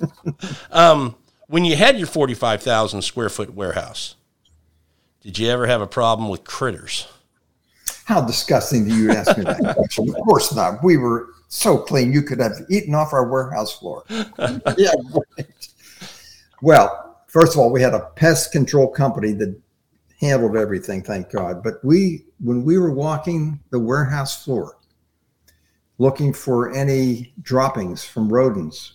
um, 0.70 1.16
when 1.46 1.64
you 1.64 1.76
had 1.76 1.96
your 1.96 2.06
45,000 2.06 3.00
square 3.00 3.30
foot 3.30 3.54
warehouse, 3.54 4.16
did 5.22 5.38
you 5.38 5.48
ever 5.48 5.66
have 5.66 5.80
a 5.80 5.86
problem 5.86 6.28
with 6.28 6.44
critters? 6.44 7.08
How 8.04 8.20
disgusting 8.20 8.86
do 8.86 8.94
you 8.94 9.12
ask 9.12 9.38
me 9.38 9.44
that 9.44 9.76
question? 9.76 10.10
Of 10.10 10.16
course 10.16 10.54
not. 10.54 10.84
We 10.84 10.98
were 10.98 11.28
so 11.48 11.78
clean 11.78 12.12
you 12.12 12.20
could 12.20 12.38
have 12.40 12.52
eaten 12.68 12.94
off 12.94 13.14
our 13.14 13.30
warehouse 13.30 13.72
floor. 13.78 14.04
yeah. 14.10 14.92
Right. 15.38 15.68
Well, 16.60 17.22
first 17.28 17.54
of 17.54 17.60
all, 17.60 17.72
we 17.72 17.80
had 17.80 17.94
a 17.94 18.10
pest 18.14 18.52
control 18.52 18.88
company 18.88 19.32
that 19.32 19.58
handled 20.24 20.56
everything, 20.56 21.02
thank 21.02 21.30
God. 21.30 21.62
But 21.62 21.84
we, 21.84 22.24
when 22.40 22.64
we 22.64 22.78
were 22.78 22.92
walking 22.92 23.60
the 23.70 23.78
warehouse 23.78 24.44
floor, 24.44 24.78
looking 25.98 26.32
for 26.32 26.74
any 26.74 27.32
droppings 27.42 28.04
from 28.04 28.32
rodents, 28.32 28.94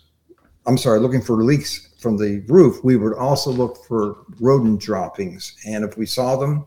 I'm 0.66 0.78
sorry, 0.78 1.00
looking 1.00 1.22
for 1.22 1.44
leaks 1.44 1.90
from 2.00 2.18
the 2.18 2.44
roof, 2.48 2.84
we 2.84 2.98
would 2.98 3.16
also 3.16 3.52
look 3.52 3.86
for 3.86 4.26
rodent 4.40 4.82
droppings. 4.82 5.56
And 5.66 5.84
if 5.84 5.98
we 5.98 6.06
saw 6.06 6.36
them, 6.36 6.66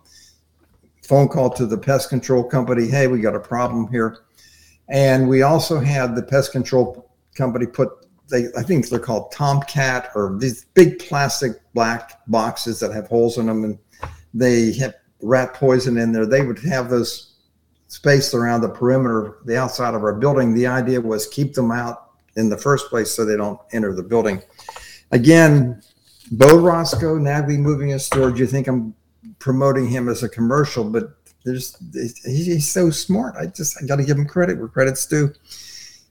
phone 1.03 1.29
call 1.29 1.51
to 1.51 1.67
the 1.67 1.79
pest 1.79 2.09
control 2.09 2.45
company, 2.45 2.87
hey, 2.87 3.07
we 3.07 3.21
got 3.21 3.35
a 3.35 3.41
problem 3.41 3.89
here. 3.91 4.19
And 4.89 5.29
we 5.29 5.43
also 5.43 5.79
had 5.79 6.15
the 6.15 6.23
pest 6.23 6.53
control 6.53 7.11
company 7.35 7.67
put 7.67 7.91
they 8.31 8.47
I 8.57 8.63
think 8.63 8.89
they're 8.89 8.99
called 8.99 9.33
Tomcat 9.33 10.11
or 10.15 10.37
these 10.39 10.65
big 10.75 10.99
plastic 10.99 11.53
black 11.75 12.21
boxes 12.27 12.81
that 12.81 12.93
have 12.93 13.07
holes 13.07 13.39
in 13.39 13.47
them 13.47 13.65
and 13.65 13.79
they 14.35 14.73
have 14.75 14.95
rat 15.21 15.55
poison 15.55 15.99
in 15.99 16.13
there. 16.13 16.27
They 16.27 16.43
would 16.43 16.59
have 16.61 16.91
those 16.91 17.35
spaced 17.89 18.35
around 18.35 18.63
the 18.63 18.69
perimeter, 18.69 19.39
the 19.45 19.57
outside 19.57 19.95
of 19.95 20.03
our 20.03 20.15
building. 20.15 20.55
The 20.55 20.67
idea 20.67 21.01
was 21.01 21.27
keep 21.27 21.55
them 21.55 21.71
out 21.71 22.11
in 22.37 22.49
the 22.49 22.57
first 22.57 22.89
place 22.89 23.11
so 23.11 23.25
they 23.25 23.37
don't 23.37 23.61
enter 23.73 23.95
the 23.95 24.03
building 24.03 24.43
again, 25.13 25.83
Bo 26.33 26.59
Roscoe, 26.59 27.19
Nagley 27.19 27.59
Moving 27.59 27.93
and 27.93 28.01
Storage. 28.01 28.41
You 28.41 28.47
think 28.47 28.67
I'm 28.67 28.95
promoting 29.39 29.87
him 29.87 30.09
as 30.09 30.23
a 30.23 30.29
commercial, 30.29 30.83
but 30.83 31.17
there's 31.45 31.77
he's 32.25 32.71
so 32.71 32.91
smart. 32.91 33.37
I 33.37 33.47
just 33.47 33.81
I 33.81 33.87
got 33.87 33.97
to 33.97 34.05
give 34.05 34.19
him 34.19 34.27
credit 34.27 34.59
where 34.59 34.69
credit's 34.69 35.07
due. 35.07 35.33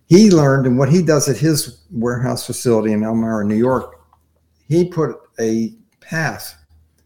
he 0.07 0.31
learned, 0.31 0.67
and 0.67 0.77
what 0.77 0.89
he 0.89 1.01
does 1.01 1.27
at 1.27 1.37
his 1.37 1.81
warehouse 1.91 2.45
facility 2.45 2.93
in 2.93 3.03
Elmira, 3.03 3.43
New 3.45 3.55
York, 3.55 3.99
he 4.67 4.85
put 4.85 5.17
a 5.39 5.73
path, 5.99 6.55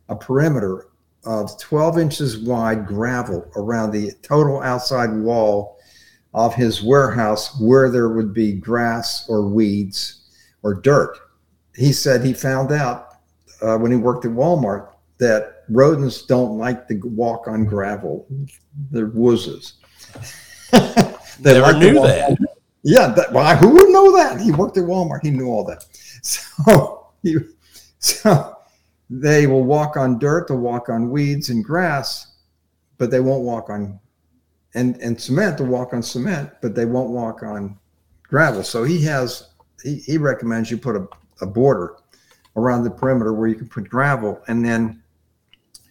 a 0.10 0.16
perimeter 0.16 0.88
of 1.26 1.60
12 1.60 2.00
inches 2.00 2.38
wide 2.38 2.86
gravel 2.86 3.50
around 3.56 3.92
the 3.92 4.12
total 4.22 4.62
outside 4.62 5.12
wall 5.12 5.80
of 6.34 6.54
his 6.54 6.84
warehouse 6.84 7.60
where 7.60 7.90
there 7.90 8.10
would 8.10 8.34
be 8.34 8.54
grass 8.54 9.26
or 9.30 9.48
weeds 9.48 10.30
or 10.64 10.74
dirt. 10.74 11.18
He 11.76 11.94
said 11.94 12.24
he 12.24 12.34
found 12.34 12.72
out 12.72 13.08
uh, 13.62 13.78
when 13.78 13.92
he 13.92 13.98
worked 13.98 14.26
at 14.26 14.32
Walmart 14.32 14.90
that 15.18 15.64
rodents 15.70 16.24
don't 16.24 16.58
like 16.58 16.88
to 16.88 17.00
walk 17.04 17.48
on 17.48 17.66
gravel. 17.66 18.28
They're 18.92 19.10
wuzzes. 19.10 19.74
they 21.40 21.54
Never 21.54 21.74
like 21.74 21.78
knew 21.78 21.94
that. 22.02 22.38
Yeah, 22.84 23.08
that, 23.08 23.32
well, 23.34 23.56
who 23.58 23.70
would 23.70 23.90
know 23.90 24.16
that? 24.16 24.40
He 24.40 24.52
worked 24.52 24.78
at 24.78 24.84
Walmart. 24.84 25.22
He 25.24 25.32
knew 25.32 25.48
all 25.48 25.64
that. 25.66 25.86
So 26.26 27.12
he, 27.22 27.38
so 28.00 28.55
they 29.10 29.48
will 29.48 29.64
walk 29.64 29.98
on 29.98 30.20
dirt, 30.20 30.48
they'll 30.48 30.58
walk 30.58 30.90
on 30.90 31.10
weeds 31.10 31.50
and 31.50 31.64
grass, 31.64 32.36
but 32.98 33.12
they 33.12 33.20
won't 33.20 33.44
walk 33.44 33.70
on 33.70 34.00
and 34.74 34.98
and 34.98 35.20
cement. 35.20 35.58
They'll 35.58 35.68
walk 35.68 35.94
on 35.94 36.04
cement, 36.04 36.52
but 36.62 36.76
they 36.76 36.86
won't 36.86 37.10
walk 37.10 37.44
on 37.44 37.78
gravel. 38.24 38.64
So 38.64 38.84
he 38.84 39.02
has 39.04 39.50
he, 39.84 39.98
he 39.98 40.18
recommends 40.18 40.70
you 40.70 40.78
put 40.78 40.96
a, 40.96 41.08
a 41.42 41.46
border 41.46 41.96
around 42.56 42.84
the 42.84 42.92
perimeter 42.92 43.34
where 43.34 43.48
you 43.48 43.56
can 43.56 43.68
put 43.68 43.90
gravel, 43.90 44.42
and 44.48 44.64
then 44.64 45.02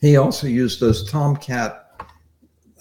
he 0.00 0.16
also 0.16 0.46
used 0.46 0.80
those 0.80 1.10
Tomcat 1.10 1.80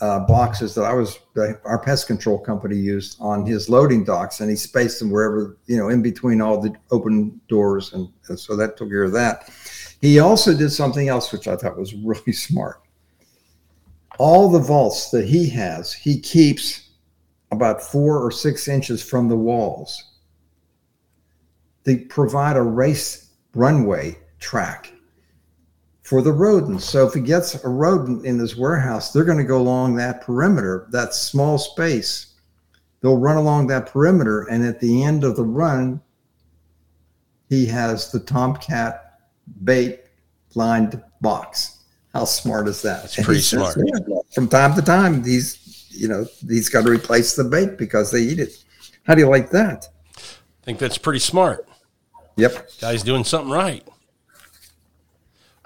uh, 0.01 0.19
boxes 0.19 0.75
that 0.75 0.83
I 0.83 0.93
was 0.93 1.19
our 1.63 1.79
pest 1.79 2.07
control 2.07 2.37
company 2.37 2.75
used 2.75 3.15
on 3.21 3.45
his 3.45 3.69
loading 3.69 4.03
docks, 4.03 4.41
and 4.41 4.49
he 4.49 4.55
spaced 4.55 4.99
them 4.99 5.09
wherever 5.09 5.57
you 5.65 5.77
know 5.77 5.89
in 5.89 6.01
between 6.01 6.41
all 6.41 6.59
the 6.59 6.73
open 6.91 7.39
doors, 7.47 7.93
and, 7.93 8.09
and 8.27 8.37
so 8.37 8.57
that 8.57 8.75
took 8.75 8.89
care 8.89 9.03
of 9.03 9.13
that. 9.13 9.49
He 10.03 10.19
also 10.19 10.53
did 10.53 10.69
something 10.69 11.07
else 11.07 11.31
which 11.31 11.47
I 11.47 11.55
thought 11.55 11.77
was 11.77 11.93
really 11.93 12.33
smart. 12.33 12.81
All 14.19 14.49
the 14.49 14.59
vaults 14.59 15.11
that 15.11 15.25
he 15.25 15.49
has, 15.51 15.93
he 15.93 16.19
keeps 16.19 16.89
about 17.53 17.81
four 17.81 18.19
or 18.19 18.29
six 18.29 18.67
inches 18.67 19.01
from 19.01 19.29
the 19.29 19.37
walls. 19.37 20.17
They 21.85 21.95
provide 21.95 22.57
a 22.57 22.61
race 22.61 23.29
runway 23.55 24.17
track 24.39 24.91
for 26.01 26.21
the 26.21 26.33
rodents. 26.33 26.83
So 26.83 27.07
if 27.07 27.13
he 27.13 27.21
gets 27.21 27.63
a 27.63 27.69
rodent 27.69 28.25
in 28.25 28.37
his 28.37 28.57
warehouse, 28.57 29.13
they're 29.13 29.23
going 29.23 29.37
to 29.37 29.45
go 29.45 29.57
along 29.57 29.95
that 29.95 30.19
perimeter, 30.19 30.85
that 30.91 31.13
small 31.13 31.57
space. 31.57 32.33
They'll 32.99 33.17
run 33.17 33.37
along 33.37 33.67
that 33.67 33.87
perimeter, 33.87 34.41
and 34.49 34.65
at 34.65 34.81
the 34.81 35.01
end 35.01 35.23
of 35.23 35.37
the 35.37 35.45
run, 35.45 36.01
he 37.47 37.65
has 37.67 38.11
the 38.11 38.19
tomcat 38.19 39.02
bait 39.63 40.01
lined 40.55 41.01
box. 41.21 41.83
How 42.13 42.25
smart 42.25 42.67
is 42.67 42.81
that? 42.83 43.05
It's 43.05 43.15
pretty 43.15 43.41
smart. 43.41 43.73
Says, 43.73 43.83
yeah, 44.07 44.17
from 44.33 44.47
time 44.47 44.75
to 44.75 44.81
time, 44.81 45.23
these 45.23 45.87
you 45.89 46.07
know 46.07 46.25
he's 46.47 46.69
got 46.69 46.83
to 46.83 46.91
replace 46.91 47.35
the 47.35 47.43
bait 47.43 47.77
because 47.77 48.11
they 48.11 48.21
eat 48.21 48.39
it. 48.39 48.63
How 49.03 49.15
do 49.15 49.21
you 49.21 49.29
like 49.29 49.49
that? 49.51 49.87
I 50.15 50.65
think 50.65 50.79
that's 50.79 50.97
pretty 50.97 51.19
smart. 51.19 51.67
Yep, 52.35 52.69
guy's 52.79 53.03
doing 53.03 53.23
something 53.23 53.51
right. 53.51 53.87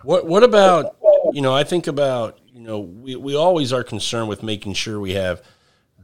What 0.04 0.26
What 0.26 0.44
about 0.44 0.96
you 1.34 1.42
know? 1.42 1.54
I 1.54 1.64
think 1.64 1.88
about 1.88 2.40
you 2.54 2.62
know 2.62 2.80
we, 2.80 3.16
we 3.16 3.36
always 3.36 3.74
are 3.74 3.84
concerned 3.84 4.30
with 4.30 4.44
making 4.44 4.74
sure 4.74 5.00
we 5.00 5.14
have 5.14 5.42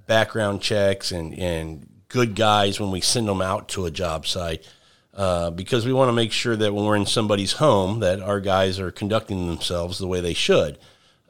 background 0.07 0.61
checks 0.61 1.11
and 1.11 1.33
and 1.37 1.87
good 2.09 2.35
guys 2.35 2.79
when 2.79 2.91
we 2.91 3.01
send 3.01 3.27
them 3.27 3.41
out 3.41 3.69
to 3.69 3.85
a 3.85 3.91
job 3.91 4.27
site. 4.27 4.67
Uh, 5.13 5.51
because 5.51 5.85
we 5.85 5.93
want 5.93 6.09
to 6.09 6.13
make 6.13 6.31
sure 6.31 6.55
that 6.55 6.73
when 6.73 6.85
we're 6.85 6.95
in 6.95 7.05
somebody's 7.05 7.53
home 7.53 7.99
that 7.99 8.19
our 8.19 8.39
guys 8.39 8.79
are 8.79 8.91
conducting 8.91 9.45
themselves 9.45 9.99
the 9.99 10.07
way 10.07 10.19
they 10.19 10.33
should. 10.33 10.79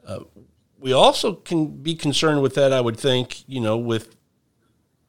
Uh, 0.06 0.20
we 0.78 0.92
also 0.92 1.34
can 1.34 1.82
be 1.82 1.94
concerned 1.94 2.40
with 2.40 2.54
that, 2.54 2.72
I 2.72 2.80
would 2.80 2.98
think, 2.98 3.46
you 3.46 3.60
know, 3.60 3.76
with 3.76 4.16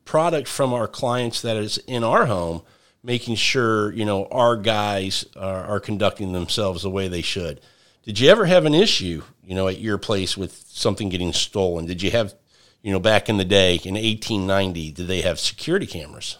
product 0.04 0.50
from 0.50 0.74
our 0.74 0.88
clients 0.88 1.42
that 1.42 1.56
is 1.56 1.78
in 1.88 2.04
our 2.04 2.26
home 2.26 2.64
making 3.06 3.36
sure 3.36 3.94
you 3.94 4.04
know 4.04 4.26
our 4.32 4.58
guys 4.58 5.26
are, 5.36 5.64
are, 5.66 5.80
conducting 5.80 6.34
themselves 6.34 6.82
the 6.82 6.90
way 6.90 7.08
they 7.08 7.22
should. 7.22 7.62
Did 8.04 8.20
you 8.20 8.30
ever 8.30 8.46
have 8.46 8.66
an 8.66 8.74
issue, 8.74 9.24
you 9.44 9.56
know, 9.56 9.68
at 9.68 9.80
your 9.80 9.98
place 9.98 10.36
with 10.36 10.66
something 10.68 11.10
getting 11.10 11.32
stolen? 11.32 11.86
Did 11.86 12.02
you 12.02 12.12
have, 12.12 12.34
you 12.82 12.92
know, 12.92 13.00
back 13.00 13.30
in 13.30 13.38
the 13.38 13.46
day 13.46 13.76
in 13.84 13.94
1890, 13.94 14.92
did 14.92 15.08
they 15.08 15.22
have 15.22 15.40
security 15.40 15.88
cameras? 15.88 16.38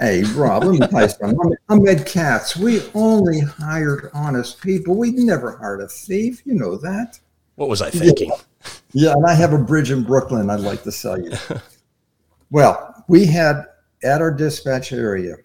Hey, 0.00 0.22
Rob, 0.34 0.62
let 0.62 0.72
me 0.72 0.86
tell 0.86 1.02
you 1.02 1.08
something. 1.08 1.56
I'm 1.68 1.88
Ed 1.88 2.06
Katz. 2.06 2.56
We 2.56 2.82
only 2.94 3.40
hired 3.40 4.10
honest 4.14 4.60
people. 4.62 4.94
We 4.94 5.10
never 5.10 5.56
hired 5.56 5.80
a 5.80 5.88
thief. 5.88 6.40
You 6.44 6.54
know 6.54 6.76
that. 6.76 7.18
What 7.56 7.68
was 7.68 7.82
I 7.82 7.90
thinking? 7.90 8.30
Yeah, 8.30 8.36
yeah 8.92 9.12
and 9.14 9.26
I 9.26 9.34
have 9.34 9.52
a 9.52 9.58
bridge 9.58 9.90
in 9.90 10.04
Brooklyn 10.04 10.50
I'd 10.50 10.60
like 10.60 10.84
to 10.84 10.92
sell 10.92 11.20
you. 11.20 11.32
well, 12.50 13.04
we 13.08 13.26
had 13.26 13.64
at 14.04 14.20
our 14.20 14.30
dispatch 14.30 14.92
area 14.92 15.36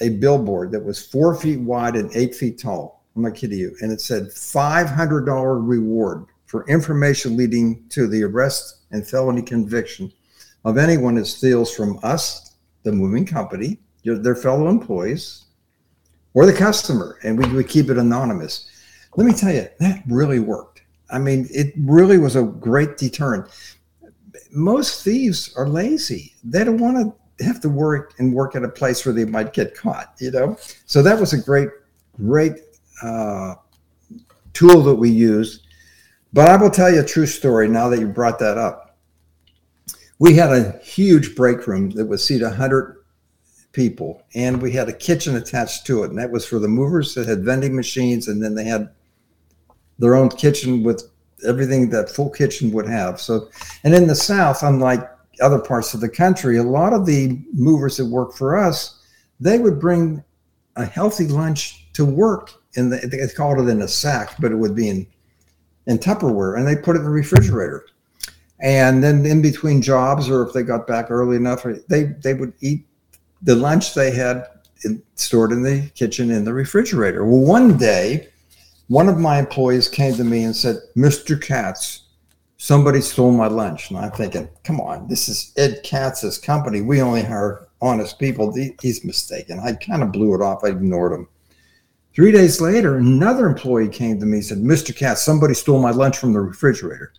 a 0.00 0.08
billboard 0.08 0.72
that 0.72 0.82
was 0.82 1.04
four 1.04 1.36
feet 1.36 1.60
wide 1.60 1.96
and 1.96 2.10
eight 2.16 2.34
feet 2.34 2.58
tall. 2.58 3.04
I'm 3.14 3.22
not 3.22 3.34
kidding 3.34 3.58
you. 3.58 3.76
And 3.82 3.92
it 3.92 4.00
said 4.00 4.28
$500 4.28 5.68
reward 5.68 6.24
for 6.46 6.66
information 6.68 7.36
leading 7.36 7.86
to 7.90 8.06
the 8.06 8.22
arrest 8.22 8.78
and 8.92 9.06
felony 9.06 9.42
conviction 9.42 10.10
of 10.64 10.78
anyone 10.78 11.16
that 11.16 11.26
steals 11.26 11.74
from 11.74 11.98
us, 12.02 12.43
the 12.84 12.92
moving 12.92 13.26
company, 13.26 13.78
their 14.04 14.36
fellow 14.36 14.68
employees, 14.68 15.46
or 16.34 16.46
the 16.46 16.52
customer. 16.52 17.18
And 17.24 17.38
we 17.38 17.52
would 17.52 17.68
keep 17.68 17.90
it 17.90 17.98
anonymous. 17.98 18.70
Let 19.16 19.26
me 19.26 19.32
tell 19.32 19.52
you, 19.52 19.66
that 19.80 20.02
really 20.06 20.40
worked. 20.40 20.82
I 21.10 21.18
mean, 21.18 21.48
it 21.50 21.72
really 21.78 22.18
was 22.18 22.36
a 22.36 22.42
great 22.42 22.96
deterrent. 22.96 23.48
Most 24.52 25.04
thieves 25.04 25.54
are 25.56 25.68
lazy. 25.68 26.34
They 26.44 26.64
don't 26.64 26.78
want 26.78 27.14
to 27.38 27.44
have 27.44 27.60
to 27.60 27.68
work 27.68 28.14
and 28.18 28.32
work 28.32 28.54
at 28.54 28.62
a 28.62 28.68
place 28.68 29.04
where 29.04 29.12
they 29.12 29.24
might 29.24 29.52
get 29.52 29.74
caught, 29.74 30.14
you 30.20 30.30
know? 30.30 30.56
So 30.86 31.02
that 31.02 31.18
was 31.18 31.32
a 31.32 31.38
great, 31.40 31.68
great 32.16 32.54
uh, 33.02 33.54
tool 34.52 34.82
that 34.82 34.94
we 34.94 35.10
used. 35.10 35.66
But 36.32 36.48
I 36.48 36.56
will 36.56 36.70
tell 36.70 36.92
you 36.92 37.00
a 37.00 37.04
true 37.04 37.26
story 37.26 37.68
now 37.68 37.88
that 37.88 38.00
you 38.00 38.08
brought 38.08 38.38
that 38.40 38.58
up. 38.58 38.83
We 40.18 40.34
had 40.34 40.52
a 40.52 40.78
huge 40.78 41.34
break 41.34 41.66
room 41.66 41.90
that 41.90 42.06
would 42.06 42.20
seat 42.20 42.42
100 42.42 43.04
people, 43.72 44.22
and 44.34 44.62
we 44.62 44.72
had 44.72 44.88
a 44.88 44.92
kitchen 44.92 45.36
attached 45.36 45.86
to 45.86 46.04
it. 46.04 46.10
And 46.10 46.18
that 46.18 46.30
was 46.30 46.46
for 46.46 46.58
the 46.58 46.68
movers 46.68 47.14
that 47.14 47.26
had 47.26 47.44
vending 47.44 47.74
machines, 47.74 48.28
and 48.28 48.42
then 48.42 48.54
they 48.54 48.64
had 48.64 48.90
their 49.98 50.14
own 50.14 50.28
kitchen 50.28 50.82
with 50.82 51.10
everything 51.46 51.90
that 51.90 52.10
full 52.10 52.30
kitchen 52.30 52.72
would 52.72 52.86
have. 52.86 53.20
So, 53.20 53.48
and 53.82 53.94
in 53.94 54.06
the 54.06 54.14
South, 54.14 54.62
unlike 54.62 55.08
other 55.40 55.58
parts 55.58 55.94
of 55.94 56.00
the 56.00 56.08
country, 56.08 56.56
a 56.58 56.62
lot 56.62 56.92
of 56.92 57.06
the 57.06 57.40
movers 57.52 57.96
that 57.96 58.06
work 58.06 58.34
for 58.34 58.56
us, 58.56 59.00
they 59.40 59.58
would 59.58 59.80
bring 59.80 60.22
a 60.76 60.84
healthy 60.84 61.26
lunch 61.26 61.88
to 61.92 62.04
work 62.04 62.52
in 62.74 62.90
the 62.90 62.96
they 62.98 63.26
called 63.34 63.58
it 63.58 63.70
in 63.70 63.82
a 63.82 63.88
sack, 63.88 64.36
but 64.40 64.52
it 64.52 64.56
would 64.56 64.74
be 64.74 64.88
in 64.88 65.06
in 65.86 65.98
Tupperware, 65.98 66.56
and 66.56 66.66
they 66.66 66.76
put 66.76 66.96
it 66.96 67.00
in 67.00 67.04
the 67.04 67.10
refrigerator. 67.10 67.84
And 68.64 69.04
then 69.04 69.24
in 69.26 69.42
between 69.42 69.82
jobs, 69.82 70.28
or 70.28 70.42
if 70.42 70.52
they 70.52 70.62
got 70.62 70.86
back 70.86 71.10
early 71.10 71.36
enough, 71.36 71.64
they 71.88 72.04
they 72.04 72.34
would 72.34 72.54
eat 72.60 72.86
the 73.42 73.54
lunch 73.54 73.94
they 73.94 74.10
had 74.10 74.46
in, 74.84 75.02
stored 75.14 75.52
in 75.52 75.62
the 75.62 75.90
kitchen 75.94 76.30
in 76.30 76.44
the 76.44 76.52
refrigerator. 76.52 77.24
Well, 77.24 77.42
one 77.42 77.76
day, 77.76 78.28
one 78.88 79.08
of 79.08 79.18
my 79.18 79.38
employees 79.38 79.86
came 79.86 80.14
to 80.14 80.24
me 80.24 80.44
and 80.44 80.56
said, 80.56 80.78
"Mr. 80.96 81.40
Katz, 81.40 82.04
somebody 82.56 83.02
stole 83.02 83.32
my 83.32 83.48
lunch. 83.48 83.90
And 83.90 83.98
I'm 83.98 84.10
thinking, 84.12 84.48
come 84.62 84.80
on, 84.80 85.06
this 85.08 85.28
is 85.28 85.52
Ed 85.58 85.80
Katz's 85.84 86.38
company. 86.38 86.80
We 86.80 87.02
only 87.02 87.22
hire 87.22 87.68
honest 87.82 88.18
people. 88.18 88.54
He's 88.80 89.04
mistaken. 89.04 89.60
I 89.60 89.74
kind 89.74 90.02
of 90.02 90.12
blew 90.12 90.34
it 90.34 90.40
off. 90.40 90.64
I 90.64 90.68
ignored 90.68 91.12
him. 91.12 91.28
Three 92.14 92.32
days 92.32 92.62
later, 92.62 92.96
another 92.96 93.46
employee 93.46 93.88
came 93.88 94.18
to 94.18 94.24
me 94.24 94.38
and 94.38 94.46
said, 94.46 94.58
Mr. 94.58 94.96
Katz, 94.96 95.20
somebody 95.20 95.52
stole 95.52 95.82
my 95.82 95.90
lunch 95.90 96.16
from 96.16 96.32
the 96.32 96.40
refrigerator. 96.40 97.12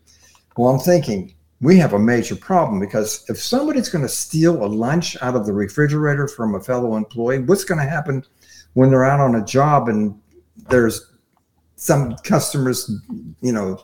Well, 0.58 0.70
I'm 0.70 0.80
thinking, 0.80 1.36
we 1.62 1.78
have 1.78 1.94
a 1.94 2.00
major 2.00 2.36
problem 2.36 2.80
because 2.80 3.26
if 3.30 3.40
somebody's 3.40 3.90
going 3.90 4.04
to 4.04 4.10
steal 4.10 4.64
a 4.64 4.68
lunch 4.68 5.18
out 5.22 5.36
of 5.36 5.46
the 5.46 5.54
refrigerator 5.54 6.28
from 6.28 6.56
a 6.56 6.62
fellow 6.62 6.96
employee, 6.96 7.40
what's 7.40 7.64
going 7.64 7.80
to 7.80 7.90
happen 7.90 8.24
when 8.74 8.90
they're 8.90 9.06
out 9.06 9.20
on 9.20 9.36
a 9.36 9.46
job 9.46 9.90
and 9.90 10.20
there's 10.70 11.12
some 11.76 12.16
customers, 12.18 12.90
you 13.42 13.52
know, 13.52 13.84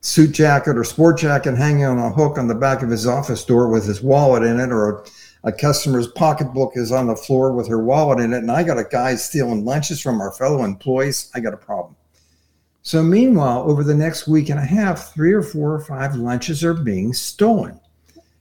suit 0.00 0.32
jacket 0.32 0.76
or 0.76 0.84
sport 0.84 1.18
jacket 1.18 1.56
hanging 1.56 1.84
on 1.84 1.98
a 1.98 2.10
hook 2.10 2.38
on 2.38 2.48
the 2.48 2.54
back 2.54 2.82
of 2.82 2.90
his 2.90 3.06
office 3.06 3.44
door 3.44 3.68
with 3.68 3.86
his 3.86 4.02
wallet 4.02 4.42
in 4.42 4.60
it, 4.60 4.70
or 4.70 4.90
a, 4.90 5.04
a 5.44 5.52
customer's 5.52 6.06
pocketbook 6.08 6.72
is 6.74 6.92
on 6.92 7.06
the 7.06 7.16
floor 7.16 7.52
with 7.52 7.68
her 7.68 7.82
wallet 7.82 8.20
in 8.20 8.32
it, 8.32 8.38
and 8.38 8.50
I 8.50 8.62
got 8.62 8.78
a 8.78 8.84
guy 8.84 9.14
stealing 9.16 9.64
lunches 9.64 10.00
from 10.00 10.20
our 10.20 10.32
fellow 10.32 10.64
employees, 10.64 11.30
I 11.34 11.40
got 11.40 11.54
a 11.54 11.58
problem. 11.58 11.96
So, 12.82 13.02
meanwhile, 13.02 13.68
over 13.68 13.84
the 13.84 13.94
next 13.94 14.28
week 14.28 14.48
and 14.48 14.58
a 14.58 14.64
half, 14.64 15.12
three 15.12 15.32
or 15.32 15.42
four 15.42 15.74
or 15.74 15.80
five 15.80 16.16
lunches 16.16 16.64
are 16.64 16.74
being 16.74 17.12
stolen. 17.12 17.78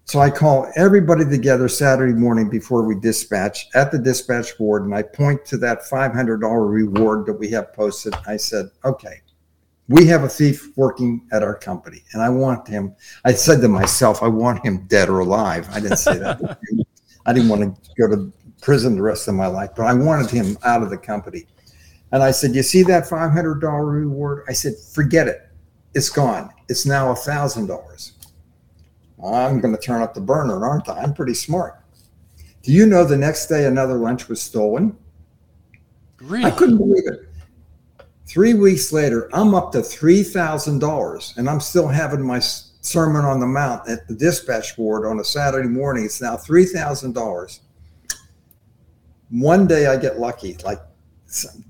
So 0.08 0.20
I 0.20 0.30
call 0.30 0.72
everybody 0.78 1.26
together 1.26 1.68
Saturday 1.68 2.14
morning 2.14 2.50
before 2.50 2.84
we 2.84 2.98
dispatch 2.98 3.68
at 3.76 3.92
the 3.92 4.00
dispatch 4.00 4.58
board, 4.58 4.86
and 4.86 4.96
I 4.96 5.02
point 5.02 5.46
to 5.48 5.58
that 5.58 5.82
$500 5.82 6.72
reward 6.72 7.26
that 7.26 7.34
we 7.34 7.50
have 7.50 7.74
posted. 7.74 8.16
I 8.26 8.38
said, 8.38 8.70
okay, 8.86 9.20
we 9.90 10.06
have 10.06 10.24
a 10.24 10.30
thief 10.30 10.72
working 10.78 11.28
at 11.34 11.44
our 11.44 11.56
company, 11.56 12.06
and 12.14 12.22
I 12.22 12.30
want 12.30 12.66
him. 12.70 12.96
I 13.26 13.34
said 13.34 13.60
to 13.60 13.68
myself, 13.68 14.24
I 14.24 14.30
want 14.30 14.66
him 14.66 14.86
dead 14.88 15.10
or 15.10 15.20
alive. 15.20 15.68
I 15.74 15.82
didn't 15.82 15.98
say 15.98 16.18
that. 16.20 16.58
I 17.26 17.34
didn't 17.34 17.50
want 17.50 17.64
to 17.64 17.92
go 18.00 18.08
to 18.08 18.32
prison 18.62 18.96
the 18.96 19.02
rest 19.02 19.28
of 19.28 19.36
my 19.36 19.48
life, 19.48 19.72
but 19.76 19.88
I 19.88 19.94
wanted 19.94 20.30
him 20.30 20.58
out 20.64 20.84
of 20.84 20.90
the 20.90 20.98
company. 20.98 21.48
And 22.12 22.24
I 22.24 22.32
said, 22.32 22.56
You 22.56 22.64
see 22.64 22.84
that 22.84 23.06
$500 23.06 23.92
reward? 23.92 24.44
I 24.48 24.54
said, 24.54 24.74
Forget 24.94 25.28
it. 25.28 25.50
It's 25.94 26.10
gone. 26.10 26.50
It's 26.70 26.86
now 26.86 27.14
$1,000. 27.14 28.12
I'm 29.24 29.60
going 29.60 29.76
to 29.76 29.82
turn 29.82 30.02
up 30.02 30.14
the 30.14 30.22
burner, 30.22 30.64
aren't 30.66 30.90
I? 30.90 31.02
I'm 31.02 31.14
pretty 31.14 31.34
smart. 31.34 31.82
Do 32.62 32.72
you 32.72 32.86
know 32.86 33.04
the 33.04 33.18
next 33.18 33.48
day 33.48 33.66
another 33.66 33.96
lunch 33.96 34.28
was 34.28 34.42
stolen? 34.42 34.96
Really? 36.22 36.46
I 36.46 36.52
couldn't 36.52 36.78
believe 36.78 37.08
it. 37.08 37.30
Three 38.28 38.54
weeks 38.54 38.92
later, 38.92 39.30
I'm 39.34 39.56
up 39.56 39.72
to 39.72 39.80
$3,000 39.80 41.38
and 41.38 41.50
I'm 41.50 41.60
still 41.62 41.88
having 41.88 42.22
my 42.22 42.40
Sermon 42.40 43.26
on 43.26 43.40
the 43.40 43.48
Mount 43.48 43.90
at 43.90 44.08
the 44.08 44.16
dispatch 44.16 44.76
board 44.76 45.06
on 45.06 45.20
a 45.20 45.24
Saturday 45.24 45.68
morning. 45.68 46.06
It's 46.06 46.22
now 46.22 46.36
$3,000. 46.36 47.60
One 49.30 49.68
day 49.68 49.88
I 49.88 49.98
get 49.98 50.20
lucky, 50.20 50.56
like 50.64 50.80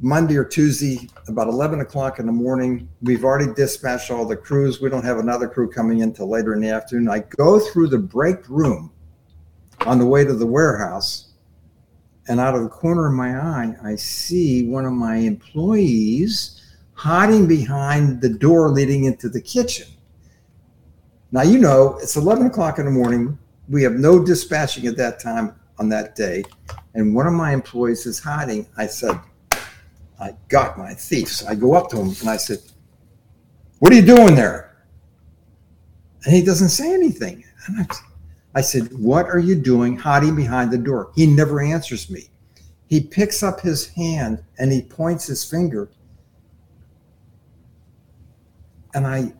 Monday 0.02 0.38
or 0.38 0.46
Tuesday, 0.46 1.10
about 1.28 1.48
11 1.48 1.82
o'clock 1.82 2.20
in 2.20 2.28
the 2.28 2.32
morning. 2.32 2.88
We've 3.02 3.24
already 3.24 3.52
dispatched 3.54 4.12
all 4.12 4.26
the 4.26 4.38
crews. 4.38 4.80
We 4.82 4.90
don't 4.90 5.04
have 5.04 5.18
another 5.18 5.48
crew 5.48 5.70
coming 5.70 6.00
in 6.00 6.14
till 6.14 6.30
later 6.30 6.54
in 6.54 6.62
the 6.62 6.70
afternoon. 6.70 7.10
I 7.10 7.20
go 7.20 7.60
through 7.60 7.88
the 7.88 7.98
break 7.98 8.48
room 8.50 8.92
on 9.86 9.98
the 10.00 10.06
way 10.06 10.24
to 10.26 10.34
the 10.34 10.46
warehouse, 10.46 11.34
and 12.28 12.40
out 12.40 12.56
of 12.56 12.64
the 12.64 12.70
corner 12.70 13.08
of 13.08 13.14
my 13.14 13.38
eye, 13.38 13.76
I 13.84 13.96
see 13.96 14.68
one 14.68 14.86
of 14.86 14.94
my 14.94 15.16
employees 15.16 16.62
hiding 16.94 17.48
behind 17.48 18.22
the 18.22 18.30
door 18.30 18.70
leading 18.70 19.06
into 19.06 19.30
the 19.30 19.42
kitchen. 19.42 19.88
Now, 21.32 21.42
you 21.42 21.58
know, 21.58 21.98
it's 22.02 22.16
11 22.16 22.48
o'clock 22.48 22.80
in 22.80 22.86
the 22.86 22.92
morning. 22.92 23.38
We 23.70 23.84
have 23.84 23.94
no 23.94 24.24
dispatching 24.24 24.88
at 24.88 24.98
that 24.98 25.20
time 25.20 25.56
on 25.80 25.90
that 25.90 26.16
day. 26.16 26.44
And 26.94 27.14
one 27.14 27.28
of 27.28 27.34
my 27.34 27.54
employees 27.54 28.06
is 28.06 28.20
hiding. 28.20 28.68
I 28.78 28.88
said, 28.88 29.20
I 30.20 30.36
got 30.48 30.78
my 30.78 30.94
thieves. 30.94 31.46
I 31.46 31.56
go 31.56 31.74
up 31.74 31.90
to 31.90 31.98
him 31.98 32.16
and 32.20 32.30
I 32.30 32.38
said, 32.38 32.60
What 33.80 33.92
are 33.92 33.96
you 33.96 34.06
doing 34.06 34.36
there? 34.36 34.86
And 36.26 36.34
he 36.34 36.44
doesn't 36.44 36.70
say 36.70 36.94
anything. 36.94 37.44
And 37.68 37.82
I, 37.82 37.96
I 38.56 38.62
said, 38.62 38.90
What 38.98 39.28
are 39.28 39.40
you 39.40 39.56
doing 39.56 39.98
hiding 39.98 40.36
behind 40.36 40.72
the 40.72 40.78
door? 40.78 41.12
He 41.16 41.28
never 41.28 41.62
answers 41.62 42.10
me. 42.10 42.30
He 42.88 43.02
picks 43.02 43.44
up 43.44 43.62
his 43.62 43.88
hand 43.88 44.44
and 44.58 44.72
he 44.72 44.82
points 44.82 45.28
his 45.28 45.44
finger. 45.44 45.90
And 48.94 49.06
I 49.06 49.34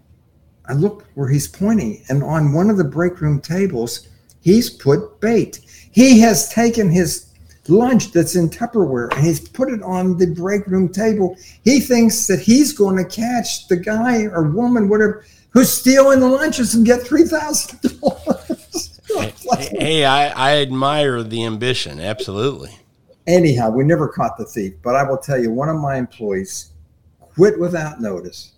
I 0.68 0.74
look 0.74 1.06
where 1.16 1.30
he's 1.30 1.48
pointing, 1.48 2.04
and 2.10 2.22
on 2.22 2.52
one 2.52 2.70
of 2.70 2.78
the 2.78 2.84
break 2.84 3.22
room 3.22 3.40
tables, 3.40 4.08
he's 4.42 4.70
put 4.70 5.22
bait. 5.22 5.62
He 5.92 6.20
has 6.20 6.50
taken 6.50 6.92
his 6.92 7.27
lunch 7.70 8.12
that's 8.12 8.36
in 8.36 8.50
Tupperware 8.50 9.14
and 9.16 9.26
he's 9.26 9.48
put 9.48 9.72
it 9.72 9.82
on 9.84 10.18
the 10.18 10.28
break 10.28 10.68
room 10.68 10.90
table. 10.90 11.38
He 11.64 11.80
thinks 11.80 12.28
that 12.28 12.40
he's 12.40 12.74
going 12.74 12.98
to 12.98 13.06
catch 13.06 13.68
the 13.68 13.78
guy 13.78 14.24
or 14.26 14.44
woman, 14.44 14.90
whatever, 14.90 15.26
who's 15.50 15.72
stealing 15.72 16.20
the 16.20 16.28
lunches 16.28 16.76
and 16.76 16.86
get 16.86 17.02
three 17.02 17.24
thousand 17.24 18.00
dollars. 18.00 19.00
hey, 19.80 20.06
I, 20.06 20.28
I 20.28 20.62
admire 20.62 21.24
the 21.24 21.46
ambition. 21.46 22.00
Absolutely. 22.00 22.78
Anyhow, 23.26 23.72
we 23.72 23.84
never 23.84 24.08
caught 24.08 24.38
the 24.38 24.46
thief, 24.46 24.74
but 24.82 24.96
I 24.96 25.04
will 25.04 25.18
tell 25.18 25.42
you, 25.42 25.52
one 25.52 25.70
of 25.70 25.78
my 25.78 25.98
employees 25.98 26.72
quit 27.20 27.60
without 27.60 28.00
notice. 28.02 28.54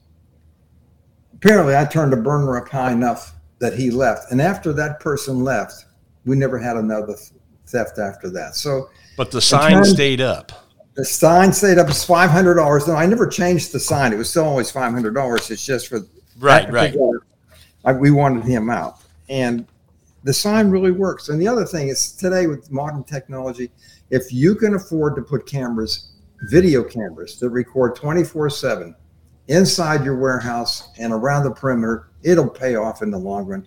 Apparently, 1.33 1.75
I 1.75 1.85
turned 1.85 2.13
the 2.13 2.17
burner 2.17 2.57
up 2.57 2.69
high 2.69 2.91
enough 2.91 3.33
that 3.59 3.73
he 3.73 3.91
left, 3.91 4.31
and 4.31 4.41
after 4.41 4.73
that 4.73 4.99
person 4.99 5.43
left, 5.43 5.85
we 6.25 6.35
never 6.35 6.59
had 6.59 6.77
another 6.77 7.15
theft 7.69 7.99
after 7.99 8.29
that. 8.31 8.55
So, 8.55 8.89
but 9.17 9.31
the 9.31 9.41
sign 9.41 9.83
stayed 9.85 10.21
up. 10.21 10.51
The 10.95 11.05
sign 11.05 11.53
stayed 11.53 11.77
up. 11.77 11.87
It's 11.87 12.03
five 12.03 12.29
hundred 12.29 12.55
dollars. 12.55 12.87
No, 12.87 12.95
I 12.95 13.05
never 13.05 13.27
changed 13.27 13.71
the 13.71 13.79
sign. 13.79 14.11
It 14.11 14.17
was 14.17 14.29
still 14.29 14.45
always 14.45 14.69
five 14.71 14.91
hundred 14.91 15.13
dollars. 15.13 15.49
It's 15.49 15.65
just 15.65 15.87
for 15.87 16.01
right, 16.39 16.69
right. 16.71 16.95
I, 17.85 17.93
we 17.93 18.11
wanted 18.11 18.43
him 18.43 18.69
out, 18.69 18.99
and 19.29 19.65
the 20.23 20.33
sign 20.33 20.69
really 20.69 20.91
works. 20.91 21.29
And 21.29 21.41
the 21.41 21.47
other 21.47 21.65
thing 21.65 21.87
is 21.87 22.11
today 22.11 22.47
with 22.47 22.69
modern 22.71 23.03
technology, 23.05 23.71
if 24.09 24.33
you 24.33 24.55
can 24.55 24.75
afford 24.75 25.15
to 25.15 25.21
put 25.21 25.45
cameras, 25.45 26.11
video 26.49 26.83
cameras 26.83 27.39
that 27.39 27.49
record 27.49 27.95
twenty 27.95 28.23
four 28.23 28.49
seven 28.49 28.95
inside 29.47 30.03
your 30.03 30.17
warehouse 30.17 30.89
and 30.99 31.13
around 31.13 31.43
the 31.43 31.51
perimeter, 31.51 32.09
it'll 32.23 32.49
pay 32.49 32.75
off 32.75 33.01
in 33.01 33.09
the 33.09 33.17
long 33.17 33.45
run 33.45 33.65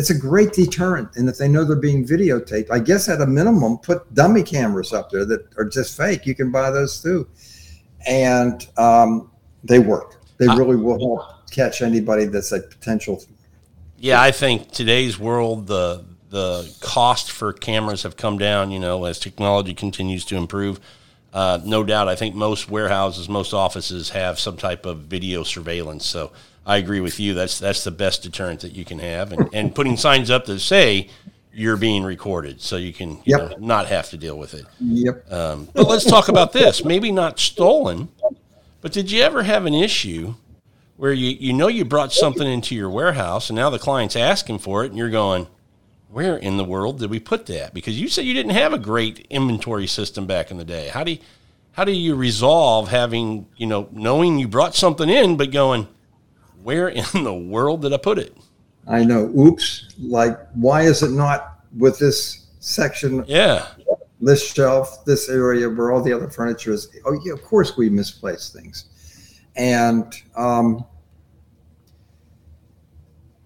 it's 0.00 0.08
a 0.08 0.18
great 0.18 0.54
deterrent. 0.54 1.14
And 1.16 1.28
if 1.28 1.36
they 1.36 1.46
know 1.46 1.62
they're 1.62 1.76
being 1.76 2.06
videotaped, 2.06 2.70
I 2.70 2.78
guess 2.78 3.06
at 3.10 3.20
a 3.20 3.26
minimum, 3.26 3.76
put 3.76 4.12
dummy 4.14 4.42
cameras 4.42 4.94
up 4.94 5.10
there 5.10 5.26
that 5.26 5.46
are 5.58 5.66
just 5.66 5.94
fake. 5.94 6.24
You 6.24 6.34
can 6.34 6.50
buy 6.50 6.70
those 6.70 7.02
too. 7.02 7.28
And 8.06 8.66
um, 8.78 9.30
they 9.62 9.78
work. 9.78 10.22
They 10.38 10.46
really 10.46 10.76
will 10.76 10.98
help 10.98 11.50
catch 11.50 11.82
anybody 11.82 12.24
that's 12.24 12.50
a 12.50 12.60
potential. 12.60 13.22
Yeah, 13.98 14.22
I 14.22 14.30
think 14.30 14.70
today's 14.70 15.18
world, 15.18 15.66
the 15.66 16.06
the 16.30 16.74
cost 16.80 17.30
for 17.30 17.52
cameras 17.52 18.04
have 18.04 18.16
come 18.16 18.38
down. 18.38 18.70
You 18.70 18.78
know, 18.78 19.04
as 19.04 19.18
technology 19.18 19.74
continues 19.74 20.24
to 20.26 20.36
improve. 20.36 20.80
Uh, 21.30 21.60
no 21.62 21.84
doubt, 21.84 22.08
I 22.08 22.16
think 22.16 22.34
most 22.34 22.70
warehouses, 22.70 23.28
most 23.28 23.52
offices 23.52 24.08
have 24.10 24.40
some 24.40 24.56
type 24.56 24.86
of 24.86 25.00
video 25.00 25.42
surveillance. 25.42 26.06
So 26.06 26.32
I 26.66 26.76
agree 26.76 27.00
with 27.00 27.18
you. 27.18 27.34
That's 27.34 27.58
that's 27.58 27.84
the 27.84 27.90
best 27.90 28.22
deterrent 28.22 28.60
that 28.60 28.74
you 28.74 28.84
can 28.84 28.98
have, 28.98 29.32
and, 29.32 29.48
and 29.52 29.74
putting 29.74 29.96
signs 29.96 30.30
up 30.30 30.44
that 30.46 30.60
say 30.60 31.08
you're 31.52 31.76
being 31.76 32.04
recorded, 32.04 32.60
so 32.60 32.76
you 32.76 32.92
can 32.92 33.12
you 33.24 33.36
yep. 33.36 33.50
know, 33.50 33.56
not 33.58 33.86
have 33.86 34.10
to 34.10 34.16
deal 34.16 34.38
with 34.38 34.54
it. 34.54 34.66
Yep. 34.78 35.32
Um, 35.32 35.68
but 35.72 35.88
let's 35.88 36.04
talk 36.04 36.28
about 36.28 36.52
this. 36.52 36.84
Maybe 36.84 37.10
not 37.10 37.38
stolen, 37.38 38.08
but 38.80 38.92
did 38.92 39.10
you 39.10 39.22
ever 39.22 39.42
have 39.42 39.66
an 39.66 39.74
issue 39.74 40.34
where 40.96 41.12
you 41.12 41.30
you 41.30 41.52
know 41.52 41.68
you 41.68 41.84
brought 41.84 42.12
something 42.12 42.46
into 42.46 42.74
your 42.74 42.90
warehouse, 42.90 43.48
and 43.48 43.56
now 43.56 43.70
the 43.70 43.78
client's 43.78 44.16
asking 44.16 44.58
for 44.58 44.84
it, 44.84 44.88
and 44.88 44.98
you're 44.98 45.10
going, 45.10 45.46
where 46.10 46.36
in 46.36 46.56
the 46.56 46.64
world 46.64 46.98
did 46.98 47.10
we 47.10 47.18
put 47.18 47.46
that? 47.46 47.72
Because 47.72 47.98
you 47.98 48.08
said 48.08 48.26
you 48.26 48.34
didn't 48.34 48.52
have 48.52 48.72
a 48.72 48.78
great 48.78 49.26
inventory 49.30 49.86
system 49.86 50.26
back 50.26 50.50
in 50.50 50.58
the 50.58 50.64
day. 50.64 50.88
How 50.88 51.04
do 51.04 51.12
you, 51.12 51.18
how 51.72 51.84
do 51.84 51.92
you 51.92 52.14
resolve 52.14 52.88
having 52.88 53.46
you 53.56 53.66
know 53.66 53.88
knowing 53.92 54.38
you 54.38 54.46
brought 54.46 54.74
something 54.74 55.08
in, 55.08 55.36
but 55.36 55.50
going 55.50 55.88
where 56.62 56.88
in 56.88 57.04
the 57.24 57.34
world 57.34 57.82
did 57.82 57.92
I 57.92 57.96
put 57.98 58.18
it? 58.18 58.36
I 58.86 59.04
know. 59.04 59.32
Oops. 59.38 59.94
Like, 59.98 60.38
why 60.54 60.82
is 60.82 61.02
it 61.02 61.10
not 61.10 61.60
with 61.76 61.98
this 61.98 62.46
section? 62.60 63.24
Yeah. 63.26 63.66
This 64.20 64.52
shelf, 64.52 65.04
this 65.04 65.28
area 65.28 65.68
where 65.68 65.92
all 65.92 66.02
the 66.02 66.12
other 66.12 66.28
furniture 66.28 66.72
is. 66.72 66.88
Oh, 67.06 67.18
yeah, 67.24 67.32
of 67.32 67.42
course 67.42 67.76
we 67.76 67.88
misplace 67.88 68.50
things. 68.50 68.86
And 69.56 70.14
um, 70.36 70.84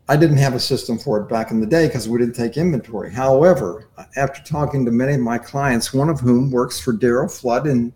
I 0.09 0.16
didn't 0.16 0.37
have 0.37 0.55
a 0.55 0.61
system 0.61 0.98
for 0.98 1.20
it 1.20 1.29
back 1.29 1.50
in 1.50 1.61
the 1.61 1.66
day 1.66 1.87
because 1.87 2.09
we 2.09 2.18
didn't 2.18 2.35
take 2.35 2.57
inventory. 2.57 3.12
However, 3.12 3.88
after 4.16 4.42
talking 4.42 4.85
to 4.85 4.90
many 4.90 5.14
of 5.14 5.20
my 5.20 5.38
clients, 5.38 5.94
one 5.94 6.11
of 6.11 6.20
whom 6.20 6.50
works 6.50 6.81
for 6.81 6.92
Daryl 6.92 7.31
Flood 7.31 7.66
in 7.66 7.92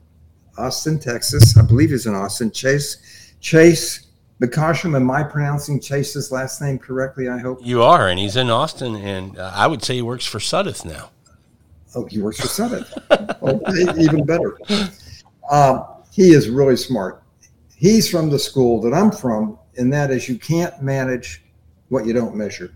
Austin, 0.57 0.99
Texas, 0.99 1.57
I 1.57 1.63
believe 1.63 1.91
he's 1.91 2.07
in 2.07 2.15
Austin, 2.15 2.51
Chase, 2.51 3.35
Chase 3.41 4.08
Bikasham, 4.41 4.95
am 4.95 5.11
I 5.11 5.25
pronouncing 5.25 5.81
Chase's 5.81 6.31
last 6.31 6.63
name 6.63 6.79
correctly? 6.79 7.29
I 7.29 7.39
hope 7.39 7.59
you 7.63 7.83
are, 7.83 8.09
and 8.09 8.19
he's 8.21 8.37
in 8.37 8.51
Austin, 8.51 8.95
and 8.95 9.37
uh, 9.37 9.51
I 9.55 9.67
would 9.67 9.83
say 9.83 9.97
he 9.97 10.03
works 10.03 10.27
for 10.27 10.39
Suddath 10.39 10.85
now. 10.85 11.11
Oh, 11.95 12.05
he 12.07 12.21
works 12.21 12.41
for 12.41 12.47
Suddath. 12.47 13.37
oh, 13.43 14.01
even 14.01 14.25
better. 14.25 14.57
Uh, 15.51 15.83
he 16.13 16.31
is 16.31 16.49
really 16.49 16.77
smart. 16.77 17.23
He's 17.75 18.09
from 18.09 18.31
the 18.31 18.39
school 18.39 18.81
that 18.83 18.95
I'm 18.95 19.11
from, 19.11 19.59
and 19.77 19.93
that 19.93 20.11
is 20.13 20.29
you 20.29 20.39
can't 20.39 20.81
manage 20.83 21.43
what 21.89 22.07
you 22.07 22.13
don't 22.13 22.37
measure. 22.37 22.73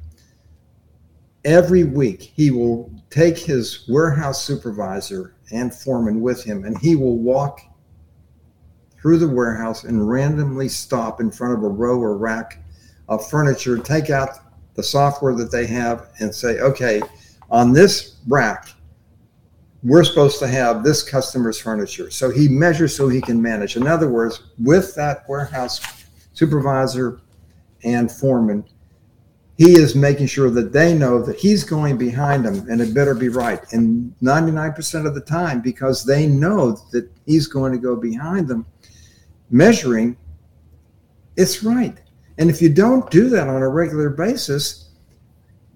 Every 1.44 1.84
week, 1.84 2.22
he 2.22 2.50
will 2.50 2.92
take 3.10 3.38
his 3.38 3.84
warehouse 3.88 4.42
supervisor 4.44 5.34
and 5.52 5.72
foreman 5.72 6.20
with 6.20 6.42
him, 6.42 6.64
and 6.64 6.76
he 6.78 6.96
will 6.96 7.18
walk 7.18 7.60
through 9.02 9.18
the 9.18 9.28
warehouse 9.28 9.82
and 9.82 10.08
randomly 10.08 10.68
stop 10.68 11.20
in 11.20 11.30
front 11.30 11.58
of 11.58 11.64
a 11.64 11.68
row 11.68 11.98
or 11.98 12.16
rack 12.16 12.62
of 13.08 13.28
furniture, 13.28 13.76
take 13.76 14.08
out 14.08 14.30
the 14.74 14.82
software 14.82 15.34
that 15.34 15.50
they 15.50 15.66
have, 15.66 16.08
and 16.20 16.32
say, 16.32 16.60
okay, 16.60 17.02
on 17.50 17.72
this 17.72 18.16
rack, 18.28 18.68
we're 19.82 20.04
supposed 20.04 20.38
to 20.38 20.46
have 20.46 20.84
this 20.84 21.02
customer's 21.02 21.60
furniture. 21.60 22.10
So 22.10 22.30
he 22.30 22.48
measures 22.48 22.96
so 22.96 23.08
he 23.08 23.20
can 23.20 23.42
manage. 23.42 23.76
In 23.76 23.88
other 23.88 24.08
words, 24.08 24.44
with 24.58 24.94
that 24.94 25.28
warehouse 25.28 25.80
supervisor 26.32 27.20
and 27.82 28.10
foreman, 28.10 28.64
he 29.58 29.72
is 29.72 29.94
making 29.94 30.28
sure 30.28 30.48
that 30.50 30.72
they 30.72 30.94
know 30.94 31.20
that 31.22 31.36
he's 31.36 31.64
going 31.64 31.98
behind 31.98 32.44
them 32.44 32.66
and 32.70 32.80
it 32.80 32.94
better 32.94 33.14
be 33.14 33.28
right. 33.28 33.60
And 33.72 34.14
99% 34.22 35.06
of 35.06 35.14
the 35.14 35.20
time, 35.20 35.60
because 35.60 36.04
they 36.04 36.26
know 36.26 36.72
that 36.92 37.10
he's 37.26 37.48
going 37.48 37.72
to 37.72 37.78
go 37.78 37.96
behind 37.96 38.48
them, 38.48 38.64
measuring, 39.52 40.16
it's 41.36 41.62
right. 41.62 41.96
And 42.38 42.50
if 42.50 42.60
you 42.60 42.68
don't 42.68 43.08
do 43.10 43.28
that 43.28 43.46
on 43.48 43.62
a 43.62 43.68
regular 43.68 44.10
basis, 44.10 44.88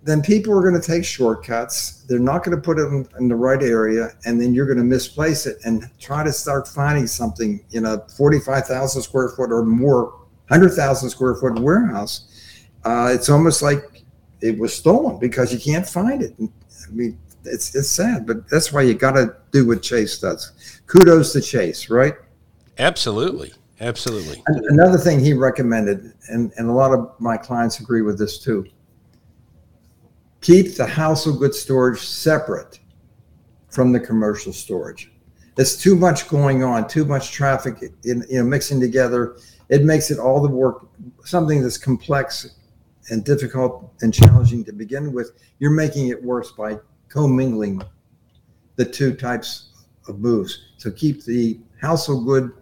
then 0.02 0.22
people 0.22 0.56
are 0.56 0.62
going 0.62 0.80
to 0.80 0.86
take 0.86 1.04
shortcuts. 1.04 2.04
They're 2.08 2.18
not 2.18 2.44
going 2.44 2.56
to 2.56 2.62
put 2.62 2.78
it 2.78 2.86
in, 2.86 3.06
in, 3.18 3.28
the 3.28 3.34
right 3.34 3.62
area, 3.62 4.12
and 4.24 4.40
then 4.40 4.54
you're 4.54 4.66
going 4.66 4.78
to 4.78 4.84
misplace 4.84 5.46
it 5.46 5.58
and 5.64 5.90
try 5.98 6.22
to 6.22 6.32
start 6.32 6.68
finding 6.68 7.06
something 7.06 7.64
in 7.72 7.86
a 7.86 8.06
45,000 8.16 9.02
square 9.02 9.30
foot 9.30 9.50
or 9.50 9.64
more, 9.64 10.12
100,000 10.48 11.10
square 11.10 11.34
foot 11.34 11.58
warehouse. 11.58 12.62
Uh, 12.84 13.10
it's 13.12 13.28
almost 13.28 13.62
like 13.62 14.04
it 14.40 14.56
was 14.58 14.74
stolen 14.74 15.18
because 15.18 15.52
you 15.52 15.58
can't 15.58 15.86
find 15.86 16.22
it. 16.22 16.34
I 16.40 16.90
mean, 16.92 17.18
it's 17.44 17.74
it's 17.74 17.88
sad, 17.88 18.26
but 18.26 18.48
that's 18.48 18.72
why 18.72 18.82
you 18.82 18.94
got 18.94 19.12
to 19.12 19.34
do 19.50 19.66
what 19.66 19.82
Chase 19.82 20.18
does. 20.18 20.80
Kudos 20.86 21.32
to 21.32 21.40
Chase, 21.40 21.90
right? 21.90 22.14
Absolutely. 22.78 23.52
Absolutely. 23.80 24.42
Another 24.46 24.96
thing 24.96 25.20
he 25.20 25.34
recommended, 25.34 26.14
and, 26.28 26.52
and 26.56 26.68
a 26.68 26.72
lot 26.72 26.92
of 26.92 27.12
my 27.18 27.36
clients 27.36 27.80
agree 27.80 28.02
with 28.02 28.18
this 28.18 28.38
too 28.38 28.66
keep 30.46 30.76
the 30.76 30.86
household 30.86 31.40
goods 31.40 31.58
storage 31.58 31.98
separate 31.98 32.78
from 33.68 33.90
the 33.90 33.98
commercial 33.98 34.52
storage. 34.52 35.12
There's 35.56 35.76
too 35.76 35.96
much 35.96 36.28
going 36.28 36.62
on, 36.62 36.86
too 36.86 37.04
much 37.04 37.32
traffic 37.32 37.82
in 38.04 38.24
you 38.28 38.38
know 38.38 38.44
mixing 38.44 38.80
together. 38.80 39.38
It 39.68 39.82
makes 39.82 40.12
it 40.12 40.20
all 40.20 40.40
the 40.40 40.48
work 40.48 40.86
something 41.24 41.62
that's 41.62 41.78
complex 41.78 42.58
and 43.10 43.24
difficult 43.24 43.92
and 44.02 44.14
challenging 44.14 44.64
to 44.66 44.72
begin 44.72 45.12
with. 45.12 45.32
You're 45.58 45.72
making 45.72 46.08
it 46.08 46.22
worse 46.22 46.52
by 46.52 46.78
commingling 47.08 47.82
the 48.76 48.84
two 48.84 49.14
types 49.14 49.70
of 50.06 50.20
moves. 50.20 50.66
So 50.76 50.92
keep 50.92 51.24
the 51.24 51.58
household 51.80 52.24
good 52.24 52.52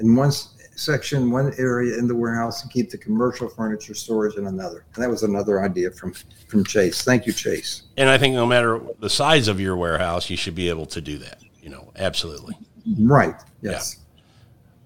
in 0.00 0.14
one 0.14 0.32
section, 0.76 1.30
one 1.30 1.52
area 1.58 1.98
in 1.98 2.06
the 2.06 2.14
warehouse, 2.14 2.62
and 2.62 2.70
keep 2.70 2.90
the 2.90 2.98
commercial 2.98 3.48
furniture 3.48 3.94
storage 3.94 4.36
in 4.36 4.46
another. 4.46 4.84
And 4.94 5.02
that 5.02 5.10
was 5.10 5.22
another 5.22 5.62
idea 5.62 5.90
from 5.90 6.14
from 6.46 6.64
Chase. 6.64 7.02
Thank 7.02 7.26
you, 7.26 7.32
Chase. 7.32 7.82
And 7.96 8.08
I 8.08 8.16
think 8.16 8.34
no 8.34 8.46
matter 8.46 8.80
the 9.00 9.10
size 9.10 9.48
of 9.48 9.60
your 9.60 9.76
warehouse, 9.76 10.30
you 10.30 10.36
should 10.36 10.54
be 10.54 10.68
able 10.68 10.86
to 10.86 11.00
do 11.00 11.18
that. 11.18 11.42
You 11.60 11.70
know, 11.70 11.92
absolutely. 11.96 12.56
Right. 12.98 13.34
Yes. 13.60 13.96
Yeah. 13.96 14.04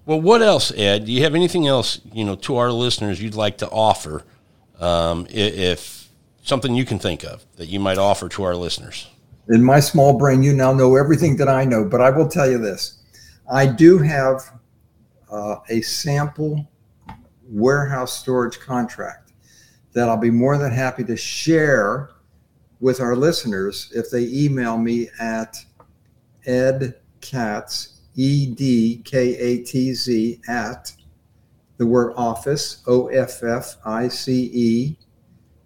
Well, 0.05 0.21
what 0.21 0.41
else, 0.41 0.71
Ed? 0.75 1.05
Do 1.05 1.13
you 1.13 1.23
have 1.23 1.33
anything 1.33 1.65
else, 1.65 2.01
you 2.11 2.25
know, 2.25 2.35
to 2.35 2.57
our 2.57 2.71
listeners 2.71 3.21
you'd 3.21 3.35
like 3.35 3.59
to 3.59 3.69
offer? 3.69 4.23
Um, 4.79 5.27
if 5.29 6.09
something 6.43 6.75
you 6.75 6.83
can 6.83 6.99
think 6.99 7.23
of 7.23 7.45
that 7.55 7.67
you 7.67 7.79
might 7.79 7.97
offer 7.97 8.27
to 8.27 8.43
our 8.43 8.55
listeners. 8.55 9.09
In 9.49 9.63
my 9.63 9.79
small 9.79 10.17
brain, 10.17 10.43
you 10.43 10.53
now 10.53 10.73
know 10.73 10.95
everything 10.97 11.37
that 11.37 11.47
I 11.47 11.63
know, 11.63 11.85
but 11.85 12.01
I 12.01 12.09
will 12.09 12.27
tell 12.27 12.49
you 12.49 12.57
this: 12.57 12.99
I 13.49 13.65
do 13.65 13.97
have 13.99 14.41
uh, 15.33 15.57
a 15.69 15.81
sample 15.81 16.69
warehouse 17.49 18.19
storage 18.19 18.59
contract 18.59 19.33
that 19.93 20.07
I'll 20.07 20.17
be 20.17 20.31
more 20.31 20.57
than 20.57 20.71
happy 20.71 21.03
to 21.05 21.17
share 21.17 22.11
with 22.79 22.99
our 23.01 23.15
listeners 23.15 23.91
if 23.95 24.09
they 24.11 24.27
email 24.27 24.77
me 24.77 25.09
at 25.19 25.57
ed 26.45 26.95
katz 27.21 28.01
e 28.15 28.47
d 28.47 29.01
k 29.03 29.35
a 29.37 29.63
t 29.63 29.93
z 29.93 30.39
at 30.47 30.91
the 31.77 31.85
word 31.85 32.13
office 32.15 32.83
o 32.87 33.07
f 33.07 33.43
f 33.43 33.77
i 33.85 34.07
c 34.07 34.49
e 34.53 34.97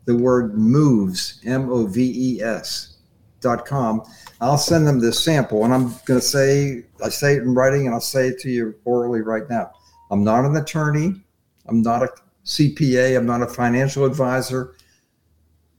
the 0.06 0.16
word 0.16 0.58
moves 0.58 1.42
m 1.44 1.70
o 1.70 1.86
v 1.86 2.04
e 2.16 2.42
s 2.42 2.98
dot 3.42 3.66
com 3.66 4.04
I'll 4.40 4.58
send 4.58 4.86
them 4.86 5.00
this 5.00 5.24
sample, 5.24 5.66
and 5.66 5.74
I'm 5.74 5.88
going 6.06 6.20
to 6.20 6.22
say, 6.22 6.84
I 7.04 7.10
say 7.10 7.36
it 7.36 7.44
in 7.44 7.54
writing, 7.54 7.86
and 7.86 7.96
I'll 7.96 8.02
say 8.02 8.28
it 8.28 8.40
to 8.40 8.50
you 8.50 8.76
orally 8.86 9.22
right 9.22 9.50
now. 9.50 9.72
I'm 10.12 10.24
not 10.24 10.46
an 10.46 10.56
attorney. 10.58 11.16
I'm 11.68 11.82
not 11.82 12.04
a 12.04 12.10
CPA. 12.46 13.18
I'm 13.18 13.26
not 13.26 13.42
a 13.42 13.48
financial 13.48 14.06
advisor. 14.06 14.76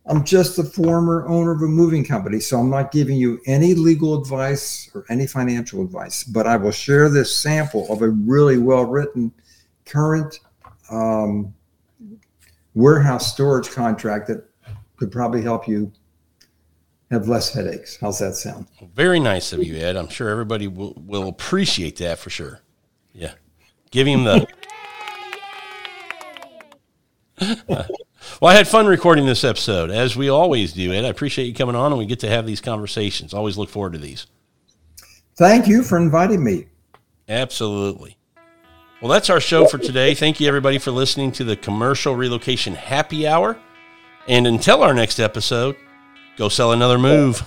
I'm 0.06 0.24
just 0.24 0.56
the 0.56 0.64
former 0.64 1.26
owner 1.28 1.52
of 1.52 1.62
a 1.62 1.66
moving 1.66 2.04
company. 2.04 2.40
So 2.40 2.58
I'm 2.58 2.70
not 2.70 2.92
giving 2.92 3.16
you 3.16 3.40
any 3.46 3.74
legal 3.74 4.20
advice 4.20 4.90
or 4.94 5.04
any 5.10 5.26
financial 5.26 5.82
advice, 5.82 6.24
but 6.24 6.46
I 6.46 6.56
will 6.56 6.72
share 6.72 7.08
this 7.10 7.36
sample 7.36 7.90
of 7.92 8.00
a 8.00 8.08
really 8.08 8.58
well 8.58 8.86
written 8.86 9.32
current 9.84 10.40
um, 10.90 11.54
warehouse 12.74 13.32
storage 13.32 13.70
contract 13.70 14.28
that 14.28 14.44
could 14.96 15.12
probably 15.12 15.42
help 15.42 15.68
you 15.68 15.92
have 17.10 17.28
less 17.28 17.52
headaches. 17.52 17.98
How's 18.00 18.18
that 18.18 18.34
sound? 18.34 18.66
Very 18.94 19.20
nice 19.20 19.52
of 19.52 19.62
you, 19.62 19.76
Ed. 19.76 19.96
I'm 19.96 20.08
sure 20.08 20.28
everybody 20.28 20.68
will, 20.68 20.94
will 21.06 21.28
appreciate 21.28 21.96
that 21.96 22.18
for 22.18 22.30
sure. 22.30 22.60
Yeah. 23.12 23.32
Give 23.90 24.06
him 24.06 24.24
the. 24.24 24.46
well, 27.68 27.86
I 28.42 28.54
had 28.54 28.68
fun 28.68 28.86
recording 28.86 29.26
this 29.26 29.44
episode, 29.44 29.90
as 29.90 30.16
we 30.16 30.28
always 30.28 30.72
do, 30.72 30.92
Ed. 30.92 31.04
I 31.04 31.08
appreciate 31.08 31.46
you 31.46 31.54
coming 31.54 31.76
on 31.76 31.92
and 31.92 31.98
we 31.98 32.06
get 32.06 32.20
to 32.20 32.28
have 32.28 32.46
these 32.46 32.60
conversations. 32.60 33.32
Always 33.32 33.56
look 33.56 33.70
forward 33.70 33.94
to 33.94 33.98
these. 33.98 34.26
Thank 35.36 35.66
you 35.68 35.82
for 35.82 35.98
inviting 35.98 36.44
me. 36.44 36.66
Absolutely. 37.28 38.16
Well, 39.00 39.10
that's 39.12 39.30
our 39.30 39.40
show 39.40 39.66
for 39.66 39.78
today. 39.78 40.14
Thank 40.14 40.40
you, 40.40 40.48
everybody, 40.48 40.78
for 40.78 40.90
listening 40.90 41.30
to 41.32 41.44
the 41.44 41.54
Commercial 41.54 42.16
Relocation 42.16 42.74
Happy 42.74 43.28
Hour. 43.28 43.56
And 44.26 44.46
until 44.46 44.82
our 44.82 44.92
next 44.92 45.20
episode, 45.20 45.76
Go 46.38 46.48
sell 46.48 46.70
another 46.70 47.00
move. 47.00 47.42